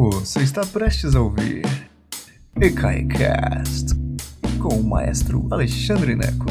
Você 0.00 0.44
está 0.44 0.64
prestes 0.64 1.16
a 1.16 1.20
ouvir 1.20 1.64
EKAICAST 2.54 3.96
com 4.62 4.76
o 4.76 4.84
maestro 4.84 5.48
Alexandre 5.50 6.14
Neco. 6.14 6.46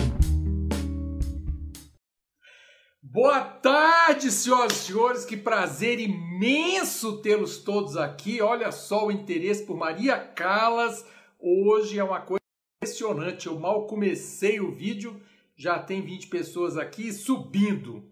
Boa 3.01 3.39
tarde, 3.39 4.31
senhoras 4.31 4.73
e 4.73 4.75
senhores, 4.87 5.23
que 5.23 5.37
prazer 5.37 5.97
imenso 5.97 7.21
tê-los 7.21 7.59
todos 7.59 7.95
aqui. 7.95 8.41
Olha 8.41 8.69
só 8.69 9.07
o 9.07 9.11
interesse 9.13 9.65
por 9.65 9.77
Maria 9.77 10.17
Callas. 10.19 11.05
Hoje 11.39 11.97
é 11.97 12.03
uma 12.03 12.19
coisa 12.19 12.43
impressionante. 12.83 13.47
Eu 13.47 13.57
mal 13.57 13.87
comecei 13.87 14.59
o 14.59 14.75
vídeo, 14.75 15.21
já 15.55 15.79
tem 15.79 16.01
20 16.01 16.27
pessoas 16.27 16.75
aqui 16.75 17.13
subindo. 17.13 18.03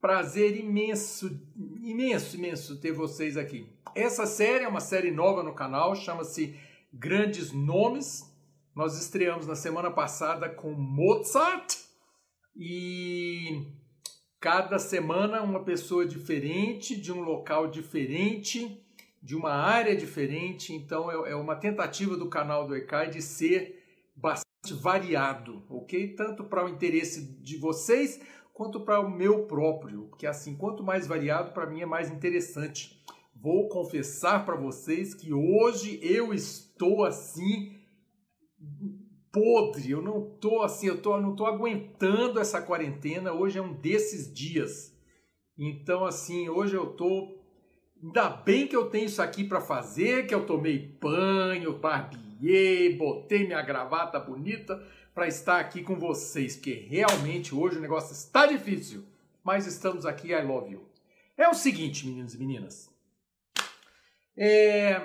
Prazer 0.00 0.58
imenso, 0.58 1.38
imenso, 1.82 2.34
imenso 2.34 2.80
ter 2.80 2.92
vocês 2.92 3.36
aqui. 3.36 3.68
Essa 3.94 4.24
série 4.24 4.64
é 4.64 4.68
uma 4.68 4.80
série 4.80 5.10
nova 5.10 5.42
no 5.42 5.52
canal, 5.52 5.96
chama-se 5.96 6.56
Grandes 6.92 7.50
Nomes. 7.52 8.24
Nós 8.74 8.96
estreamos 9.00 9.48
na 9.48 9.56
semana 9.56 9.90
passada 9.90 10.48
com 10.48 10.72
Mozart 10.72 11.76
e 12.54 13.66
cada 14.38 14.78
semana 14.78 15.42
uma 15.42 15.64
pessoa 15.64 16.06
diferente, 16.06 17.00
de 17.00 17.12
um 17.12 17.20
local 17.20 17.66
diferente, 17.66 18.80
de 19.20 19.34
uma 19.34 19.52
área 19.52 19.96
diferente. 19.96 20.72
Então 20.72 21.10
é, 21.10 21.32
é 21.32 21.34
uma 21.34 21.56
tentativa 21.56 22.16
do 22.16 22.28
canal 22.28 22.68
do 22.68 22.76
ECAI 22.76 23.10
de 23.10 23.20
ser 23.20 23.82
bastante 24.14 24.72
variado, 24.72 25.64
ok? 25.68 26.14
Tanto 26.14 26.44
para 26.44 26.64
o 26.64 26.68
interesse 26.68 27.42
de 27.42 27.56
vocês 27.56 28.20
quanto 28.52 28.80
para 28.80 29.00
o 29.00 29.10
meu 29.10 29.46
próprio, 29.46 30.02
porque 30.10 30.26
assim, 30.26 30.56
quanto 30.56 30.84
mais 30.84 31.08
variado, 31.08 31.52
para 31.52 31.66
mim 31.66 31.80
é 31.80 31.86
mais 31.86 32.08
interessante. 32.08 33.00
Vou 33.42 33.68
confessar 33.68 34.44
para 34.44 34.54
vocês 34.54 35.14
que 35.14 35.32
hoje 35.32 35.98
eu 36.02 36.34
estou 36.34 37.06
assim 37.06 37.74
podre, 39.32 39.92
eu 39.92 40.02
não 40.02 40.20
tô 40.38 40.60
assim, 40.60 40.88
eu 40.88 41.00
tô, 41.00 41.18
não 41.18 41.34
tô 41.34 41.46
aguentando 41.46 42.38
essa 42.38 42.60
quarentena. 42.60 43.32
Hoje 43.32 43.58
é 43.58 43.62
um 43.62 43.72
desses 43.72 44.30
dias. 44.32 44.94
Então 45.56 46.04
assim, 46.04 46.50
hoje 46.50 46.74
eu 46.76 46.88
tô 46.88 47.40
ainda 48.02 48.28
bem 48.28 48.66
que 48.66 48.76
eu 48.76 48.90
tenho 48.90 49.06
isso 49.06 49.22
aqui 49.22 49.42
para 49.42 49.60
fazer, 49.60 50.26
que 50.26 50.34
eu 50.34 50.44
tomei 50.44 50.98
banho, 51.00 51.78
barbiei, 51.78 52.94
botei 52.94 53.46
minha 53.46 53.62
gravata 53.62 54.20
bonita 54.20 54.86
para 55.14 55.28
estar 55.28 55.60
aqui 55.60 55.82
com 55.82 55.96
vocês, 55.98 56.56
porque 56.56 56.74
realmente 56.74 57.54
hoje 57.54 57.78
o 57.78 57.80
negócio 57.80 58.12
está 58.12 58.46
difícil, 58.46 59.02
mas 59.42 59.66
estamos 59.66 60.04
aqui, 60.04 60.32
I 60.32 60.42
love 60.42 60.72
you. 60.72 60.84
É 61.38 61.48
o 61.48 61.54
seguinte, 61.54 62.06
meninos 62.06 62.34
e 62.34 62.38
meninas. 62.38 62.89
É... 64.36 65.00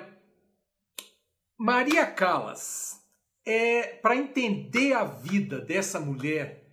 Maria 1.58 2.06
Callas, 2.06 3.00
é... 3.44 3.94
para 3.96 4.16
entender 4.16 4.92
a 4.92 5.04
vida 5.04 5.60
dessa 5.60 6.00
mulher, 6.00 6.64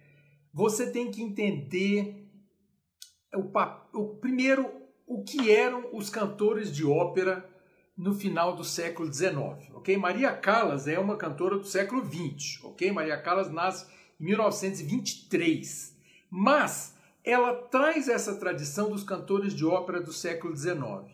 você 0.54 0.92
tem 0.92 1.12
que 1.12 1.22
entender 1.22 2.28
o, 3.34 3.52
o 3.94 4.16
primeiro 4.18 4.84
o 5.06 5.24
que 5.24 5.52
eram 5.52 5.90
os 5.94 6.10
cantores 6.10 6.74
de 6.74 6.86
ópera 6.86 7.48
no 7.96 8.14
final 8.16 8.56
do 8.56 8.64
século 8.64 9.12
XIX, 9.12 9.70
ok? 9.74 9.96
Maria 9.98 10.32
Callas 10.34 10.88
é 10.88 10.98
uma 10.98 11.16
cantora 11.16 11.58
do 11.58 11.66
século 11.66 12.04
XX, 12.04 12.64
ok? 12.64 12.92
Maria 12.92 13.22
Callas 13.22 13.52
nasce 13.52 13.86
em 14.20 14.26
1923, 14.26 15.96
mas 16.30 16.96
ela 17.24 17.54
traz 17.54 18.08
essa 18.08 18.36
tradição 18.36 18.90
dos 18.90 19.04
cantores 19.04 19.54
de 19.54 19.66
ópera 19.66 20.02
do 20.02 20.12
século 20.12 20.56
XIX. 20.56 21.13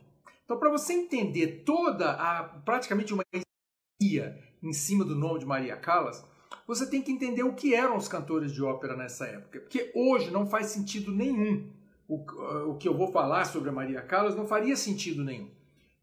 Então, 0.49 0.57
para 0.57 0.71
você 0.71 0.93
entender 0.93 1.61
toda 1.63 2.09
a 2.09 2.43
praticamente 2.43 3.13
uma 3.13 3.23
ideia 4.01 4.43
em 4.63 4.73
cima 4.73 5.05
do 5.05 5.13
nome 5.13 5.37
de 5.37 5.45
Maria 5.45 5.77
Callas, 5.77 6.25
você 6.65 6.89
tem 6.89 7.03
que 7.03 7.11
entender 7.11 7.43
o 7.43 7.53
que 7.53 7.75
eram 7.75 7.95
os 7.95 8.07
cantores 8.07 8.51
de 8.51 8.63
ópera 8.63 8.97
nessa 8.97 9.27
época, 9.27 9.59
porque 9.59 9.91
hoje 9.93 10.31
não 10.31 10.47
faz 10.47 10.65
sentido 10.65 11.11
nenhum 11.11 11.69
o, 12.07 12.15
o 12.71 12.77
que 12.79 12.87
eu 12.87 12.97
vou 12.97 13.11
falar 13.11 13.45
sobre 13.45 13.69
a 13.69 13.71
Maria 13.71 14.01
Callas 14.01 14.35
não 14.35 14.47
faria 14.47 14.75
sentido 14.75 15.23
nenhum. 15.23 15.51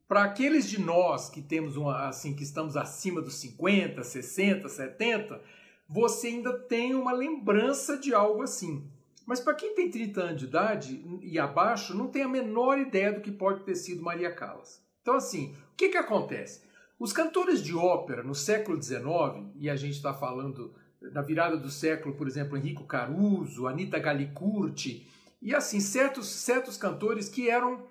Para 0.07 0.23
aqueles 0.23 0.71
de 0.71 0.81
nós 0.81 1.29
que 1.29 1.43
temos 1.43 1.77
uma 1.77 2.07
assim 2.07 2.33
que 2.33 2.45
estamos 2.45 2.77
acima 2.77 3.21
dos 3.21 3.35
50, 3.41 4.05
60, 4.05 4.69
70, 4.69 5.43
você 5.89 6.29
ainda 6.29 6.57
tem 6.57 6.95
uma 6.95 7.11
lembrança 7.11 7.99
de 7.99 8.15
algo 8.15 8.43
assim. 8.43 8.89
Mas 9.27 9.41
para 9.41 9.55
quem 9.55 9.75
tem 9.75 9.91
30 9.91 10.21
anos 10.21 10.41
de 10.41 10.45
idade 10.47 11.05
e 11.21 11.37
abaixo, 11.39 11.97
não 11.97 12.07
tem 12.07 12.23
a 12.23 12.29
menor 12.29 12.79
ideia 12.79 13.13
do 13.13 13.21
que 13.21 13.33
pode 13.33 13.65
ter 13.65 13.75
sido 13.75 14.03
Maria 14.03 14.33
Callas. 14.33 14.81
Então, 15.03 15.15
assim, 15.15 15.53
o 15.73 15.77
que, 15.77 15.89
que 15.89 15.97
acontece? 15.97 16.65
Os 16.99 17.13
cantores 17.13 17.63
de 17.63 17.75
ópera 17.75 18.23
no 18.23 18.35
século 18.35 18.81
XIX, 18.81 19.51
e 19.57 19.69
a 19.69 19.75
gente 19.75 19.97
está 19.97 20.15
falando 20.15 20.73
da 21.13 21.21
virada 21.23 21.57
do 21.57 21.71
século, 21.71 22.15
por 22.15 22.27
exemplo, 22.27 22.57
Enrico 22.57 22.85
Caruso, 22.85 23.67
Anita 23.67 23.99
Gallicurti, 23.99 25.07
e 25.43 25.55
assim, 25.55 25.81
certos, 25.81 26.29
certos 26.29 26.77
cantores 26.77 27.29
que 27.29 27.51
eram 27.51 27.87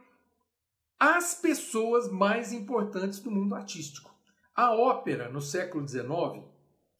as 1.00 1.36
pessoas 1.36 2.10
mais 2.10 2.52
importantes 2.54 3.20
do 3.20 3.30
mundo 3.30 3.56
artístico. 3.56 4.16
A 4.56 4.74
ópera, 4.74 5.30
no 5.30 5.42
século 5.42 5.88
XIX, 5.88 6.44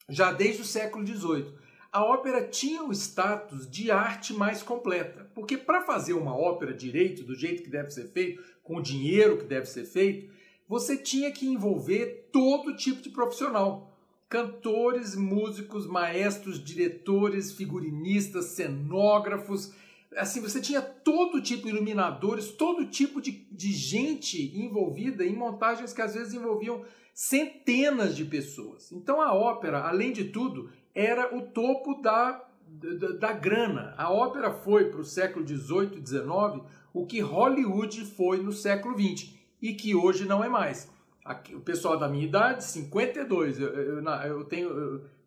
já 0.10 0.32
desde 0.32 0.62
o 0.62 0.66
século 0.66 1.06
XVIII, 1.06 1.58
a 1.96 2.04
ópera 2.04 2.46
tinha 2.46 2.84
o 2.84 2.92
status 2.92 3.72
de 3.72 3.90
arte 3.90 4.34
mais 4.34 4.62
completa. 4.62 5.32
Porque 5.34 5.56
para 5.56 5.82
fazer 5.82 6.12
uma 6.12 6.38
ópera 6.38 6.74
direito, 6.74 7.24
do 7.24 7.34
jeito 7.34 7.64
que 7.64 7.70
deve 7.70 7.90
ser 7.90 8.12
feito, 8.12 8.44
com 8.62 8.76
o 8.76 8.82
dinheiro 8.82 9.38
que 9.38 9.46
deve 9.46 9.66
ser 9.66 9.86
feito, 9.86 10.30
você 10.68 10.98
tinha 10.98 11.32
que 11.32 11.48
envolver 11.48 12.28
todo 12.34 12.76
tipo 12.76 13.02
de 13.02 13.10
profissional. 13.10 13.98
Cantores, 14.28 15.16
músicos, 15.16 15.88
maestros, 15.88 16.62
diretores, 16.62 17.54
figurinistas, 17.54 18.48
cenógrafos, 18.48 19.72
assim, 20.18 20.42
você 20.42 20.60
tinha 20.60 20.82
todo 20.82 21.42
tipo 21.42 21.64
de 21.64 21.70
iluminadores, 21.70 22.52
todo 22.52 22.88
tipo 22.88 23.22
de, 23.22 23.32
de 23.50 23.72
gente 23.72 24.52
envolvida 24.60 25.24
em 25.26 25.34
montagens 25.34 25.94
que 25.94 26.02
às 26.02 26.14
vezes 26.14 26.34
envolviam 26.34 26.84
centenas 27.14 28.18
de 28.18 28.26
pessoas. 28.26 28.92
Então 28.92 29.22
a 29.22 29.34
ópera, 29.34 29.88
além 29.88 30.12
de 30.12 30.26
tudo, 30.26 30.70
era 30.96 31.36
o 31.36 31.42
topo 31.42 32.02
da, 32.02 32.44
da, 32.66 33.10
da 33.10 33.32
grana. 33.34 33.94
A 33.98 34.12
ópera 34.12 34.52
foi 34.52 34.90
para 34.90 35.02
o 35.02 35.06
século 35.06 35.46
XVIII 35.46 36.02
e 36.02 36.08
XIX 36.08 36.64
o 36.94 37.06
que 37.06 37.20
Hollywood 37.20 38.06
foi 38.06 38.42
no 38.42 38.54
século 38.54 38.98
XX 38.98 39.36
e 39.62 39.74
que 39.74 39.94
hoje 39.94 40.26
não 40.26 40.44
é 40.44 40.50
mais. 40.50 40.90
Aqui, 41.24 41.54
o 41.54 41.60
pessoal 41.60 41.98
da 41.98 42.08
minha 42.08 42.24
idade, 42.24 42.64
52, 42.64 43.60
eu, 43.60 43.68
eu, 43.68 44.04
eu 44.04 44.46
tenho 44.46 44.70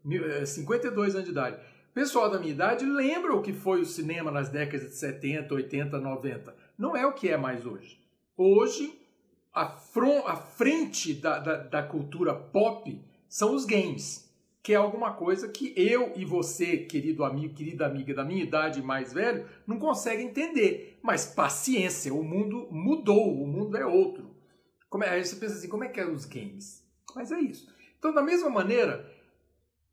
eu, 0.04 0.46
52 0.46 1.14
anos 1.14 1.26
de 1.26 1.32
idade 1.32 1.58
pessoal 1.98 2.30
da 2.30 2.38
minha 2.38 2.52
idade 2.52 2.84
lembra 2.84 3.34
o 3.34 3.42
que 3.42 3.52
foi 3.52 3.80
o 3.80 3.84
cinema 3.84 4.30
nas 4.30 4.48
décadas 4.48 4.90
de 4.90 4.94
70, 4.94 5.52
80, 5.52 5.98
90. 5.98 6.54
Não 6.78 6.96
é 6.96 7.04
o 7.04 7.12
que 7.12 7.28
é 7.28 7.36
mais 7.36 7.66
hoje. 7.66 8.00
Hoje, 8.36 8.96
a, 9.52 9.66
front, 9.66 10.24
a 10.24 10.36
frente 10.36 11.12
da, 11.12 11.40
da, 11.40 11.56
da 11.56 11.82
cultura 11.82 12.32
pop 12.32 13.04
são 13.28 13.52
os 13.52 13.64
games, 13.64 14.27
que 14.68 14.74
é 14.74 14.76
alguma 14.76 15.14
coisa 15.14 15.48
que 15.48 15.72
eu 15.74 16.12
e 16.14 16.26
você, 16.26 16.76
querido 16.76 17.24
amigo, 17.24 17.54
querida 17.54 17.86
amiga 17.86 18.12
da 18.12 18.22
minha 18.22 18.42
idade 18.42 18.82
mais 18.82 19.14
velho, 19.14 19.48
não 19.66 19.78
consegue 19.78 20.22
entender. 20.22 20.98
Mas 21.02 21.24
paciência, 21.24 22.12
o 22.12 22.22
mundo 22.22 22.68
mudou, 22.70 23.42
o 23.42 23.46
mundo 23.46 23.78
é 23.78 23.86
outro. 23.86 24.36
Como 24.90 25.04
é, 25.04 25.08
aí 25.08 25.24
você 25.24 25.36
pensa 25.36 25.54
assim, 25.54 25.70
como 25.70 25.84
é 25.84 25.88
que 25.88 25.98
é 25.98 26.06
os 26.06 26.26
games? 26.26 26.86
Mas 27.16 27.32
é 27.32 27.40
isso. 27.40 27.66
Então, 27.98 28.12
da 28.12 28.20
mesma 28.20 28.50
maneira, 28.50 29.10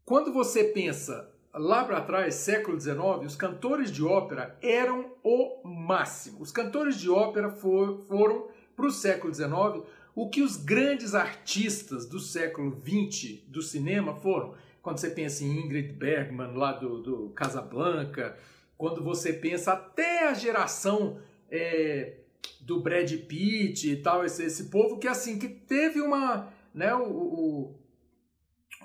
quando 0.03 0.33
você 0.33 0.65
pensa 0.65 1.31
lá 1.53 1.85
para 1.85 2.01
trás, 2.01 2.35
século 2.35 2.77
XIX, 2.77 3.25
os 3.25 3.37
cantores 3.37 3.89
de 3.89 4.03
ópera 4.03 4.59
eram 4.61 5.09
o 5.23 5.65
máximo. 5.65 6.41
Os 6.41 6.51
cantores 6.51 6.99
de 6.99 7.09
ópera 7.09 7.49
for, 7.49 8.03
foram, 8.09 8.49
para 8.75 8.87
o 8.87 8.91
século 8.91 9.33
XIX, 9.33 9.85
o 10.13 10.29
que 10.29 10.41
os 10.41 10.57
grandes 10.57 11.15
artistas 11.15 12.05
do 12.05 12.19
século 12.19 12.81
XX 12.85 13.39
do 13.47 13.61
cinema 13.61 14.15
foram. 14.15 14.53
Quando 14.85 14.99
você 14.99 15.09
pensa 15.09 15.43
em 15.43 15.65
Ingrid 15.65 15.93
Bergman, 15.93 16.53
lá 16.53 16.71
do, 16.73 17.01
do 17.01 17.29
Casablanca, 17.29 18.37
quando 18.77 19.03
você 19.03 19.33
pensa 19.33 19.73
até 19.73 20.27
a 20.27 20.33
geração 20.35 21.19
é, 21.49 22.17
do 22.61 22.83
Brad 22.83 23.11
Pitt 23.11 23.89
e 23.89 23.95
tal, 23.95 24.23
esse, 24.23 24.43
esse 24.43 24.65
povo 24.65 24.99
que 24.99 25.07
assim 25.07 25.39
que 25.39 25.49
teve 25.49 25.99
uma, 25.99 26.53
né, 26.71 26.93
o, 26.93 27.01
o 27.01 27.79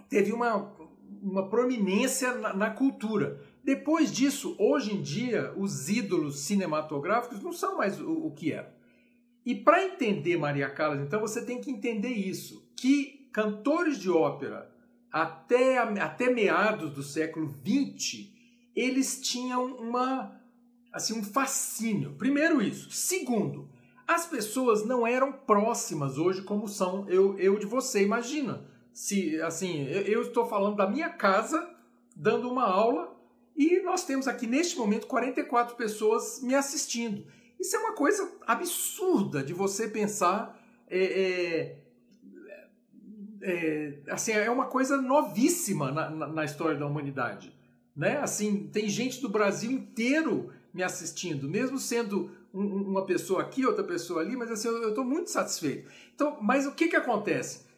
teve 0.09 0.33
uma 0.33 0.75
uma 1.23 1.51
prominência 1.51 2.33
na, 2.33 2.55
na, 2.55 2.71
cultura. 2.71 3.39
Depois 3.63 4.11
disso, 4.11 4.57
hoje 4.59 4.95
em 4.95 5.03
dia, 5.03 5.53
os 5.55 5.91
ídolos 5.91 6.41
cinematográficos 6.41 7.43
não 7.43 7.53
são 7.53 7.77
mais 7.77 8.01
o, 8.01 8.11
o 8.11 8.31
que 8.31 8.53
eram. 8.53 8.71
E 9.45 9.55
para 9.55 9.85
entender 9.85 10.39
Maria 10.39 10.71
Callas, 10.71 11.03
então, 11.03 11.21
você 11.21 11.45
tem 11.45 11.61
que 11.61 11.71
entender 11.71 12.09
isso, 12.09 12.73
que 12.75 13.29
cantores 13.35 13.99
de 13.99 14.09
ópera 14.09 14.70
até, 15.13 15.79
até 15.79 16.31
meados 16.31 16.91
do 16.93 17.03
século 17.03 17.55
XX, 17.65 18.29
eles 18.75 19.21
tinham 19.21 19.67
uma, 19.77 20.41
assim, 20.93 21.19
um 21.19 21.25
fascínio. 21.25 22.15
Primeiro 22.17 22.63
isso. 22.63 22.91
Segundo, 22.91 23.69
as 24.07 24.27
pessoas 24.27 24.85
não 24.85 25.07
eram 25.07 25.33
próximas 25.33 26.19
hoje 26.19 26.43
como 26.43 26.69
são 26.69 27.09
eu, 27.09 27.39
eu 27.39 27.59
de 27.59 27.67
você. 27.67 28.03
Imagina, 28.03 28.65
se 28.93 29.41
assim, 29.43 29.87
eu, 29.87 30.03
eu 30.03 30.23
estou 30.23 30.47
falando 30.47 30.77
da 30.77 30.89
minha 30.89 31.09
casa, 31.09 31.69
dando 32.17 32.51
uma 32.51 32.65
aula, 32.65 33.17
e 33.57 33.81
nós 33.83 34.05
temos 34.05 34.27
aqui 34.27 34.47
neste 34.47 34.77
momento 34.77 35.07
44 35.07 35.77
pessoas 35.77 36.41
me 36.43 36.55
assistindo. 36.55 37.25
Isso 37.59 37.77
é 37.77 37.79
uma 37.79 37.93
coisa 37.93 38.33
absurda 38.47 39.43
de 39.43 39.53
você 39.53 39.87
pensar. 39.87 40.59
É, 40.89 41.05
é, 41.05 41.79
é, 43.43 43.95
assim, 44.09 44.33
é 44.33 44.51
uma 44.51 44.67
coisa 44.67 45.01
novíssima 45.01 45.91
na, 45.91 46.11
na, 46.11 46.27
na, 46.27 46.45
história 46.45 46.79
da 46.79 46.87
humanidade. 46.87 47.55
Né? 47.97 48.19
Assim, 48.19 48.69
tem 48.73 48.89
gente 48.89 49.21
do 49.21 49.29
Brasil 49.29 49.71
inteiro 49.71 50.53
me 50.73 50.83
assistindo, 50.83 51.49
mesmo 51.49 51.79
sendo 51.79 52.31
um, 52.53 52.65
uma 52.65 53.05
pessoa 53.05 53.43
aqui, 53.43 53.67
outra 53.67 53.85
pessoa 53.85 54.21
ali, 54.21 54.37
mas 54.37 54.51
assim, 54.51 54.69
eu 54.69 54.91
estou 54.91 55.05
muito 55.05 55.31
satisfeito. 55.31 55.91
Então, 56.15 56.39
mas 56.41 56.67
o 56.67 56.73
que, 56.73 56.89
que 56.89 56.97
acontece? 56.97 57.69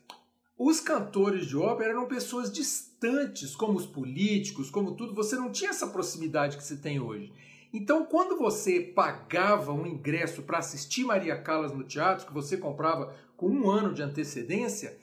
Os 0.58 0.80
cantores 0.80 1.46
de 1.46 1.56
ópera 1.56 1.90
eram 1.90 2.06
pessoas 2.06 2.52
distantes, 2.52 3.56
como 3.56 3.78
os 3.78 3.86
políticos, 3.86 4.70
como 4.70 4.94
tudo. 4.94 5.14
Você 5.14 5.34
não 5.36 5.50
tinha 5.50 5.70
essa 5.70 5.86
proximidade 5.86 6.56
que 6.56 6.62
se 6.62 6.76
tem 6.76 7.00
hoje. 7.00 7.32
Então, 7.72 8.04
quando 8.04 8.36
você 8.36 8.80
pagava 8.80 9.72
um 9.72 9.86
ingresso 9.86 10.42
para 10.42 10.58
assistir 10.58 11.04
Maria 11.04 11.40
Callas 11.40 11.72
no 11.72 11.84
teatro, 11.84 12.26
que 12.26 12.32
você 12.32 12.56
comprava 12.56 13.14
com 13.34 13.48
um 13.48 13.70
ano 13.70 13.94
de 13.94 14.02
antecedência, 14.02 14.96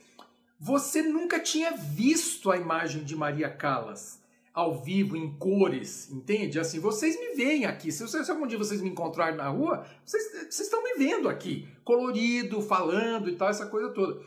você 0.59 1.01
nunca 1.01 1.39
tinha 1.39 1.71
visto 1.71 2.51
a 2.51 2.57
imagem 2.57 3.03
de 3.03 3.15
Maria 3.15 3.49
Callas 3.49 4.19
ao 4.53 4.81
vivo, 4.81 5.15
em 5.15 5.31
cores, 5.37 6.11
entende? 6.11 6.59
Assim, 6.59 6.79
vocês 6.79 7.17
me 7.17 7.33
veem 7.33 7.65
aqui. 7.65 7.93
Se, 7.93 8.05
se 8.05 8.29
algum 8.29 8.45
dia 8.45 8.57
vocês 8.57 8.81
me 8.81 8.89
encontrarem 8.89 9.37
na 9.37 9.47
rua, 9.47 9.85
vocês, 10.03 10.21
vocês 10.49 10.59
estão 10.59 10.83
me 10.83 10.95
vendo 10.95 11.29
aqui, 11.29 11.65
colorido, 11.85 12.61
falando 12.61 13.29
e 13.29 13.35
tal, 13.37 13.47
essa 13.47 13.67
coisa 13.67 13.89
toda. 13.89 14.21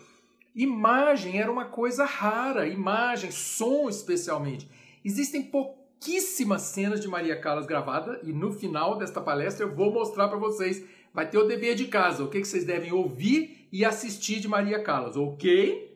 Imagem 0.55 1.39
era 1.39 1.53
uma 1.53 1.67
coisa 1.67 2.07
rara, 2.07 2.67
imagem, 2.67 3.31
som 3.31 3.91
especialmente. 3.91 4.67
Existem 5.05 5.43
pouquíssimas 5.43 6.63
cenas 6.63 7.01
de 7.01 7.09
Maria 7.09 7.39
Callas 7.39 7.67
gravada 7.67 8.19
e 8.23 8.33
no 8.33 8.53
final 8.53 8.97
desta 8.97 9.21
palestra 9.21 9.67
eu 9.67 9.75
vou 9.75 9.93
mostrar 9.93 10.29
para 10.29 10.39
vocês. 10.39 10.83
Vai 11.13 11.29
ter 11.29 11.37
o 11.37 11.47
dever 11.47 11.75
de 11.75 11.89
casa, 11.89 12.25
o 12.25 12.29
que, 12.29 12.41
que 12.41 12.49
vocês 12.49 12.65
devem 12.65 12.91
ouvir 12.91 13.69
e 13.71 13.85
assistir 13.85 14.41
de 14.41 14.49
Maria 14.49 14.83
Callas, 14.83 15.15
ok? 15.15 15.92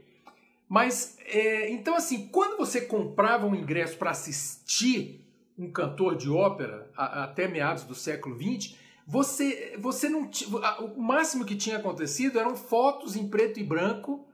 Mas, 0.68 1.16
é, 1.24 1.70
então 1.70 1.94
assim, 1.94 2.28
quando 2.28 2.56
você 2.56 2.80
comprava 2.80 3.46
um 3.46 3.54
ingresso 3.54 3.96
para 3.96 4.10
assistir 4.10 5.24
um 5.58 5.70
cantor 5.70 6.16
de 6.16 6.28
ópera 6.28 6.90
a, 6.96 7.24
até 7.24 7.46
meados 7.48 7.84
do 7.84 7.94
século 7.94 8.36
XX, 8.36 8.74
você, 9.06 9.76
você 9.78 10.08
não 10.08 10.28
o 10.80 11.00
máximo 11.00 11.44
que 11.44 11.54
tinha 11.54 11.76
acontecido 11.76 12.40
eram 12.40 12.56
fotos 12.56 13.14
em 13.14 13.28
preto 13.28 13.60
e 13.60 13.62
branco 13.62 14.26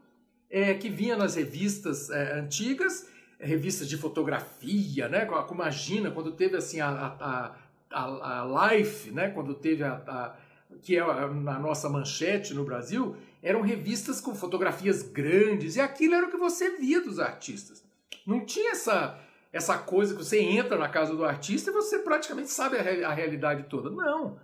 é, 0.49 0.73
que 0.75 0.89
vinha 0.89 1.17
nas 1.17 1.35
revistas 1.35 2.09
é, 2.09 2.39
antigas, 2.39 3.07
revistas 3.39 3.89
de 3.89 3.99
fotografia, 3.99 5.09
né? 5.09 5.29
Imagina 5.51 6.11
quando 6.11 6.33
teve 6.33 6.57
assim 6.57 6.81
a, 6.81 6.89
a, 6.89 7.55
a, 7.91 8.41
a 8.41 8.71
Life, 8.71 9.11
né? 9.11 9.29
Quando 9.29 9.55
teve 9.55 9.85
a, 9.85 9.95
a 10.07 10.37
que 10.81 10.97
é 10.97 11.05
na 11.29 11.59
nossa 11.59 11.89
manchete 11.89 12.55
no 12.55 12.65
Brasil, 12.65 13.17
eram 13.43 13.61
revistas 13.61 14.21
com 14.21 14.35
fotografias 14.35 15.03
grandes, 15.03 15.77
e 15.77 15.81
aquilo 15.81 16.15
era 16.15 16.27
o 16.27 16.31
que 16.31 16.37
você 16.37 16.77
via 16.77 17.01
dos 17.01 17.19
artistas. 17.19 17.85
Não 18.25 18.45
tinha 18.45 18.71
essa, 18.71 19.19
essa 19.53 19.77
coisa 19.79 20.15
que 20.15 20.25
você 20.25 20.41
entra 20.41 20.79
na 20.79 20.89
casa 20.89 21.15
do 21.17 21.25
artista 21.25 21.71
e 21.71 21.75
você 21.75 21.99
praticamente 21.99 22.51
sabe 22.51 22.77
a, 22.77 23.09
a 23.09 23.13
realidade 23.13 23.65
toda. 23.65 23.91
Não. 23.91 24.39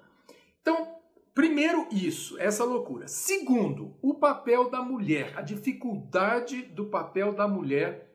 Então, 0.61 0.97
primeiro, 1.33 1.87
isso, 1.93 2.37
essa 2.41 2.65
loucura. 2.65 3.07
Segundo, 3.07 3.97
o 4.03 4.15
papel 4.15 4.69
da 4.69 4.83
mulher, 4.83 5.33
a 5.37 5.43
dificuldade 5.43 6.63
do 6.63 6.87
papel 6.87 7.33
da 7.33 7.47
mulher 7.47 8.09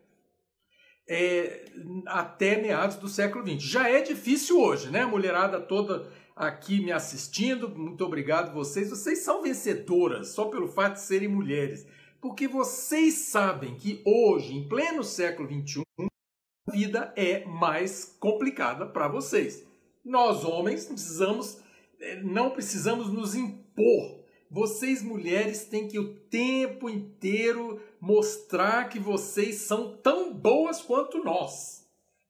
é, 1.08 1.66
até 2.06 2.62
meados 2.62 2.98
do 2.98 3.08
século 3.08 3.46
XX. 3.46 3.64
Já 3.64 3.90
é 3.90 4.02
difícil 4.02 4.60
hoje, 4.60 4.90
né? 4.90 5.02
A 5.02 5.08
mulherada 5.08 5.60
toda 5.60 6.10
aqui 6.36 6.84
me 6.84 6.92
assistindo, 6.92 7.70
muito 7.70 8.04
obrigado 8.06 8.54
vocês. 8.54 8.90
Vocês 8.90 9.20
são 9.20 9.42
vencedoras 9.42 10.30
só 10.30 10.46
pelo 10.46 10.68
fato 10.68 10.94
de 10.94 11.02
serem 11.02 11.28
mulheres, 11.28 11.88
porque 12.22 12.48
vocês 12.48 13.14
sabem 13.16 13.76
que 13.76 14.02
hoje, 14.06 14.54
em 14.54 14.68
pleno 14.68 15.04
século 15.04 15.48
XXI, 15.48 15.84
a 16.68 16.72
vida 16.72 17.14
é 17.16 17.46
mais 17.46 18.16
complicada 18.20 18.86
para 18.86 19.08
vocês. 19.08 19.66
Nós 20.04 20.44
homens 20.44 20.86
precisamos, 20.86 21.60
eh, 22.00 22.22
não 22.22 22.52
precisamos 22.52 23.10
nos 23.12 23.36
impor. 23.36 24.24
Vocês 24.50 25.02
mulheres 25.02 25.66
têm 25.66 25.88
que 25.88 25.98
o 25.98 26.14
tempo 26.14 26.90
inteiro 26.90 27.82
mostrar 28.00 28.88
que 28.88 29.00
vocês 29.00 29.56
são 29.56 29.98
tão 29.98 30.34
boas 30.34 30.82
quanto 30.82 31.24
nós. 31.24 31.83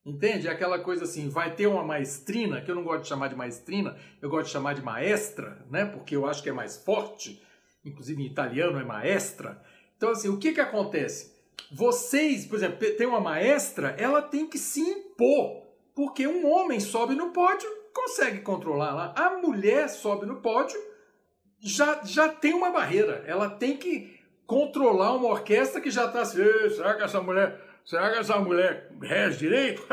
Entende? 0.06 0.48
É 0.48 0.52
aquela 0.52 0.80
coisa 0.80 1.06
assim, 1.06 1.30
vai 1.30 1.56
ter 1.56 1.66
uma 1.68 1.84
maestrina, 1.84 2.62
que 2.62 2.70
eu 2.70 2.76
não 2.76 2.84
gosto 2.84 3.04
de 3.04 3.08
chamar 3.08 3.30
de 3.30 3.36
maestrina, 3.36 3.98
eu 4.22 4.30
gosto 4.30 4.48
de 4.48 4.52
chamar 4.52 4.74
de 4.74 4.82
maestra, 4.82 5.66
né? 5.70 5.86
Porque 5.86 6.16
eu 6.16 6.28
acho 6.28 6.44
que 6.44 6.50
é 6.50 6.54
mais 6.54 6.76
forte. 6.76 7.42
Inclusive 7.86 8.22
em 8.22 8.26
italiano 8.26 8.80
é 8.80 8.84
maestra. 8.84 9.62
Então, 9.96 10.12
assim, 10.12 10.28
o 10.28 10.38
que 10.38 10.52
que 10.52 10.60
acontece? 10.60 11.34
Vocês, 11.72 12.46
por 12.46 12.58
exemplo, 12.58 12.78
tem 12.98 13.08
uma 13.08 13.22
maestra, 13.22 13.96
ela 13.98 14.22
tem 14.22 14.46
que 14.46 14.58
se 14.58 14.82
impor. 14.82 15.64
Porque 15.96 16.28
um 16.28 16.52
homem 16.52 16.80
sobe 16.80 17.16
no 17.16 17.30
pódio, 17.30 17.70
consegue 17.94 18.40
controlar 18.40 18.94
lá. 18.94 19.14
A 19.16 19.38
mulher 19.38 19.88
sobe 19.88 20.26
no 20.26 20.42
pódio, 20.42 20.80
já, 21.60 22.04
já 22.04 22.28
tem 22.28 22.54
uma 22.54 22.72
barreira. 22.72 23.24
Ela 23.26 23.50
tem 23.50 23.78
que 23.78 24.20
controlar 24.46 25.14
uma 25.14 25.30
orquestra 25.30 25.80
que 25.80 25.90
já 25.90 26.06
está 26.06 26.22
assim, 26.22 26.44
será 26.76 26.96
que 26.96 27.04
essa 27.04 27.22
mulher 27.22 27.60
Será 27.86 28.12
que 28.12 28.20
essa 28.20 28.40
mulher 28.40 28.92
rege 29.02 29.40
direito? 29.40 29.86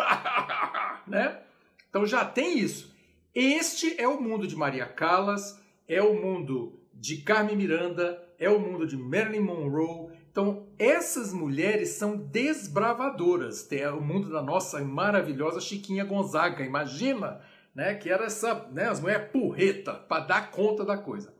né? 1.06 1.40
Então 1.88 2.06
já 2.06 2.24
tem 2.24 2.58
isso. 2.58 2.94
Este 3.34 4.00
é 4.00 4.06
o 4.06 4.20
mundo 4.20 4.46
de 4.46 4.56
Maria 4.56 4.86
Callas, 4.86 5.60
é 5.88 6.02
o 6.02 6.14
mundo 6.14 6.80
de 6.94 7.18
Carmen 7.18 7.56
Miranda, 7.56 8.22
é 8.38 8.48
o 8.48 8.60
mundo 8.60 8.86
de 8.86 8.96
Marilyn 8.96 9.40
Monroe. 9.40 10.12
Então, 10.30 10.68
essas 10.78 11.32
mulheres 11.32 11.90
são 11.90 12.16
desbravadoras. 12.16 13.64
Tem 13.64 13.86
o 13.88 14.00
mundo 14.00 14.30
da 14.30 14.40
nossa 14.40 14.80
maravilhosa 14.84 15.60
Chiquinha 15.60 16.04
Gonzaga. 16.04 16.64
Imagina, 16.64 17.40
né? 17.74 17.94
Que 17.94 18.08
era 18.08 18.26
essa, 18.26 18.68
né? 18.72 18.88
As 18.88 19.00
mulheres 19.00 19.30
porreta 19.30 19.94
para 19.94 20.24
dar 20.24 20.50
conta 20.50 20.84
da 20.84 20.96
coisa. 20.96 21.34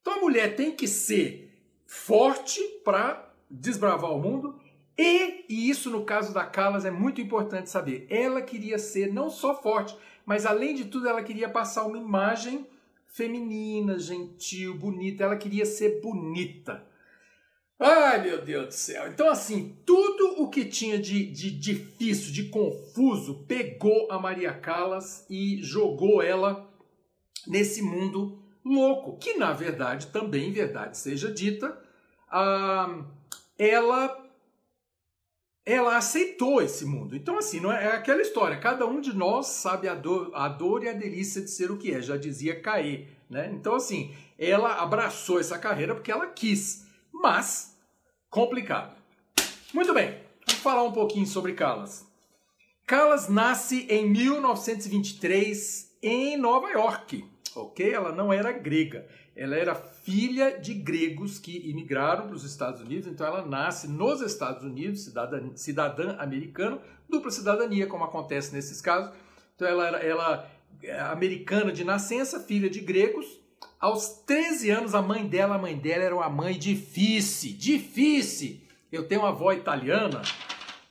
Então, 0.00 0.18
a 0.18 0.20
mulher 0.20 0.54
tem 0.54 0.72
que 0.72 0.86
ser 0.86 1.50
forte 1.86 2.60
para 2.84 3.28
desbravar 3.50 4.12
o 4.12 4.20
mundo 4.20 4.60
e, 4.98 5.44
e 5.48 5.68
isso 5.68 5.90
no 5.90 6.04
caso 6.04 6.32
da 6.32 6.44
Callas 6.44 6.84
é 6.84 6.90
muito 6.90 7.20
importante 7.20 7.70
saber, 7.70 8.06
ela 8.08 8.40
queria 8.40 8.78
ser 8.78 9.12
não 9.12 9.28
só 9.28 9.60
forte, 9.60 9.96
mas 10.24 10.46
além 10.46 10.74
de 10.74 10.86
tudo 10.86 11.08
ela 11.08 11.22
queria 11.22 11.48
passar 11.48 11.84
uma 11.84 11.98
imagem 11.98 12.66
feminina, 13.06 13.98
gentil, 13.98 14.74
bonita, 14.74 15.24
ela 15.24 15.36
queria 15.36 15.64
ser 15.64 16.00
bonita. 16.00 16.84
Ai 17.78 18.22
meu 18.22 18.42
Deus 18.42 18.68
do 18.68 18.74
céu! 18.74 19.06
Então, 19.08 19.28
assim, 19.28 19.76
tudo 19.84 20.42
o 20.42 20.48
que 20.48 20.64
tinha 20.64 20.98
de, 20.98 21.26
de 21.26 21.50
difícil, 21.50 22.32
de 22.32 22.44
confuso, 22.44 23.44
pegou 23.46 24.10
a 24.10 24.18
Maria 24.18 24.52
Callas 24.54 25.26
e 25.28 25.62
jogou 25.62 26.22
ela 26.22 26.70
nesse 27.46 27.82
mundo 27.82 28.42
louco, 28.64 29.18
que 29.18 29.34
na 29.34 29.52
verdade, 29.52 30.06
também, 30.08 30.50
verdade 30.52 30.96
seja 30.98 31.30
dita, 31.30 31.78
ah, 32.28 33.04
ela 33.58 34.08
ela 35.66 35.96
aceitou 35.96 36.62
esse 36.62 36.84
mundo. 36.84 37.16
Então, 37.16 37.36
assim, 37.36 37.58
não 37.58 37.72
é, 37.72 37.86
é, 37.86 37.88
aquela 37.88 38.22
história. 38.22 38.56
Cada 38.56 38.86
um 38.86 39.00
de 39.00 39.12
nós 39.12 39.48
sabe 39.48 39.88
a 39.88 39.96
dor, 39.96 40.30
a 40.32 40.46
dor 40.48 40.84
e 40.84 40.88
a 40.88 40.92
delícia 40.92 41.42
de 41.42 41.50
ser 41.50 41.72
o 41.72 41.76
que 41.76 41.92
é, 41.92 42.00
já 42.00 42.16
dizia 42.16 42.60
Caê. 42.60 43.08
Né? 43.28 43.50
Então, 43.52 43.74
assim, 43.74 44.14
ela 44.38 44.80
abraçou 44.80 45.40
essa 45.40 45.58
carreira 45.58 45.92
porque 45.92 46.12
ela 46.12 46.28
quis, 46.28 46.86
mas 47.12 47.76
complicado. 48.30 48.94
Muito 49.74 49.92
bem, 49.92 50.20
vamos 50.46 50.62
falar 50.62 50.84
um 50.84 50.92
pouquinho 50.92 51.26
sobre 51.26 51.52
Callas. 51.54 52.06
Callas 52.86 53.28
nasce 53.28 53.84
em 53.90 54.08
1923 54.08 55.96
em 56.00 56.36
Nova 56.36 56.70
York, 56.70 57.28
ok? 57.56 57.92
Ela 57.92 58.12
não 58.12 58.32
era 58.32 58.52
grega, 58.52 59.08
ela 59.36 59.54
era 59.54 59.74
filha 59.74 60.58
de 60.58 60.72
gregos 60.72 61.38
que 61.38 61.68
imigraram 61.68 62.26
para 62.26 62.34
os 62.34 62.42
Estados 62.42 62.80
Unidos, 62.80 63.06
então 63.06 63.26
ela 63.26 63.44
nasce 63.44 63.86
nos 63.86 64.22
Estados 64.22 64.64
Unidos, 64.64 65.04
cidadã, 65.04 65.50
cidadã 65.54 66.16
americana, 66.18 66.78
dupla 67.06 67.30
cidadania, 67.30 67.86
como 67.86 68.02
acontece 68.02 68.54
nesses 68.54 68.80
casos. 68.80 69.14
Então 69.54 69.68
ela 69.68 69.86
era 69.86 69.98
ela, 69.98 70.50
é 70.82 70.98
americana 71.00 71.70
de 71.70 71.84
nascença, 71.84 72.40
filha 72.40 72.70
de 72.70 72.80
gregos. 72.80 73.26
Aos 73.78 74.08
13 74.26 74.70
anos, 74.70 74.94
a 74.94 75.02
mãe 75.02 75.28
dela, 75.28 75.56
a 75.56 75.58
mãe 75.58 75.76
dela 75.76 76.04
era 76.04 76.16
uma 76.16 76.30
mãe 76.30 76.58
difícil, 76.58 77.54
difícil. 77.58 78.60
Eu 78.90 79.06
tenho 79.06 79.20
uma 79.20 79.28
avó 79.28 79.52
italiana 79.52 80.22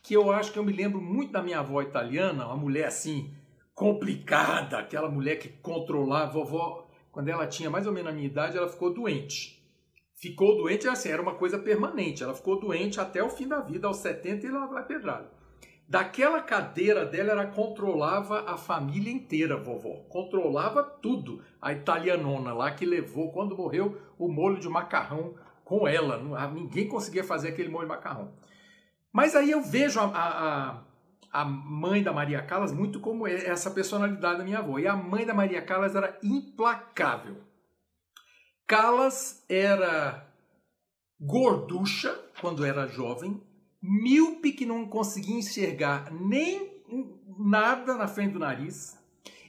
que 0.04 0.14
eu 0.14 0.32
acho 0.32 0.52
que 0.52 0.60
eu 0.60 0.64
me 0.64 0.72
lembro 0.72 1.02
muito 1.02 1.32
da 1.32 1.42
minha 1.42 1.60
avó 1.60 1.82
italiana, 1.82 2.46
uma 2.46 2.56
mulher 2.56 2.86
assim 2.86 3.34
complicada, 3.74 4.78
aquela 4.78 5.10
mulher 5.10 5.38
que 5.38 5.50
controlava, 5.50 6.32
vovó 6.32 6.85
quando 7.16 7.30
ela 7.30 7.48
tinha 7.48 7.70
mais 7.70 7.88
ou 7.88 7.94
menos 7.94 8.12
a 8.12 8.14
minha 8.14 8.28
idade, 8.28 8.58
ela 8.58 8.68
ficou 8.68 8.94
doente. 8.94 9.66
Ficou 10.16 10.58
doente, 10.58 10.86
assim, 10.86 11.08
era 11.08 11.22
uma 11.22 11.36
coisa 11.36 11.58
permanente. 11.58 12.22
Ela 12.22 12.36
ficou 12.36 12.60
doente 12.60 13.00
até 13.00 13.24
o 13.24 13.30
fim 13.30 13.48
da 13.48 13.62
vida, 13.62 13.88
aos 13.88 13.98
70 14.00 14.46
e 14.46 14.52
lá 14.52 14.66
vai 14.66 14.86
pedrada. 14.86 15.32
Daquela 15.88 16.42
cadeira 16.42 17.06
dela, 17.06 17.32
ela 17.32 17.46
controlava 17.46 18.42
a 18.42 18.58
família 18.58 19.14
inteira, 19.14 19.56
vovó. 19.56 20.04
Controlava 20.10 20.84
tudo. 20.84 21.42
A 21.62 21.72
italianona 21.72 22.54
lá 22.54 22.72
que 22.72 22.86
levou, 22.86 23.32
quando 23.32 23.56
morreu, 23.56 23.98
o 24.20 24.28
molho 24.28 24.60
de 24.60 24.68
macarrão 24.68 25.36
com 25.64 25.88
ela. 25.88 26.22
Ninguém 26.50 26.90
conseguia 26.90 27.24
fazer 27.24 27.48
aquele 27.48 27.70
molho 27.70 27.88
de 27.88 27.94
macarrão. 27.96 28.34
Mas 29.10 29.38
aí 29.38 29.52
eu 29.52 29.62
vejo 29.62 30.02
a, 30.02 30.04
a, 30.04 30.70
a 30.72 30.84
mãe 31.44 32.02
da 32.02 32.14
Maria 32.14 32.42
Callas 32.42 32.72
muito 32.72 33.00
como 33.00 33.28
essa 33.28 33.72
personalidade 33.72 34.38
da 34.38 34.44
minha 34.44 34.60
avó. 34.60 34.80
E 34.80 34.88
a 34.88 34.96
mãe 34.96 35.26
da 35.26 35.34
Maria 35.34 35.62
Callas 35.62 35.96
era 35.96 36.18
implacável. 36.24 37.44
Callas 38.68 39.44
era 39.50 40.26
gorducha 41.20 42.18
quando 42.40 42.66
era 42.66 42.88
jovem, 42.88 43.42
míope 43.82 44.52
que 44.52 44.66
não 44.66 44.88
conseguia 44.88 45.38
enxergar 45.38 46.12
nem 46.12 46.82
nada 47.38 47.96
na 47.96 48.08
frente 48.08 48.34
do 48.34 48.40
nariz. 48.40 48.98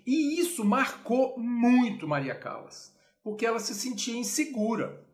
E 0.07 0.41
isso 0.41 0.65
marcou 0.65 1.39
muito 1.39 2.07
Maria 2.07 2.35
Callas, 2.35 2.95
porque 3.23 3.45
ela 3.45 3.59
se 3.59 3.75
sentia 3.75 4.17
insegura. 4.17 5.05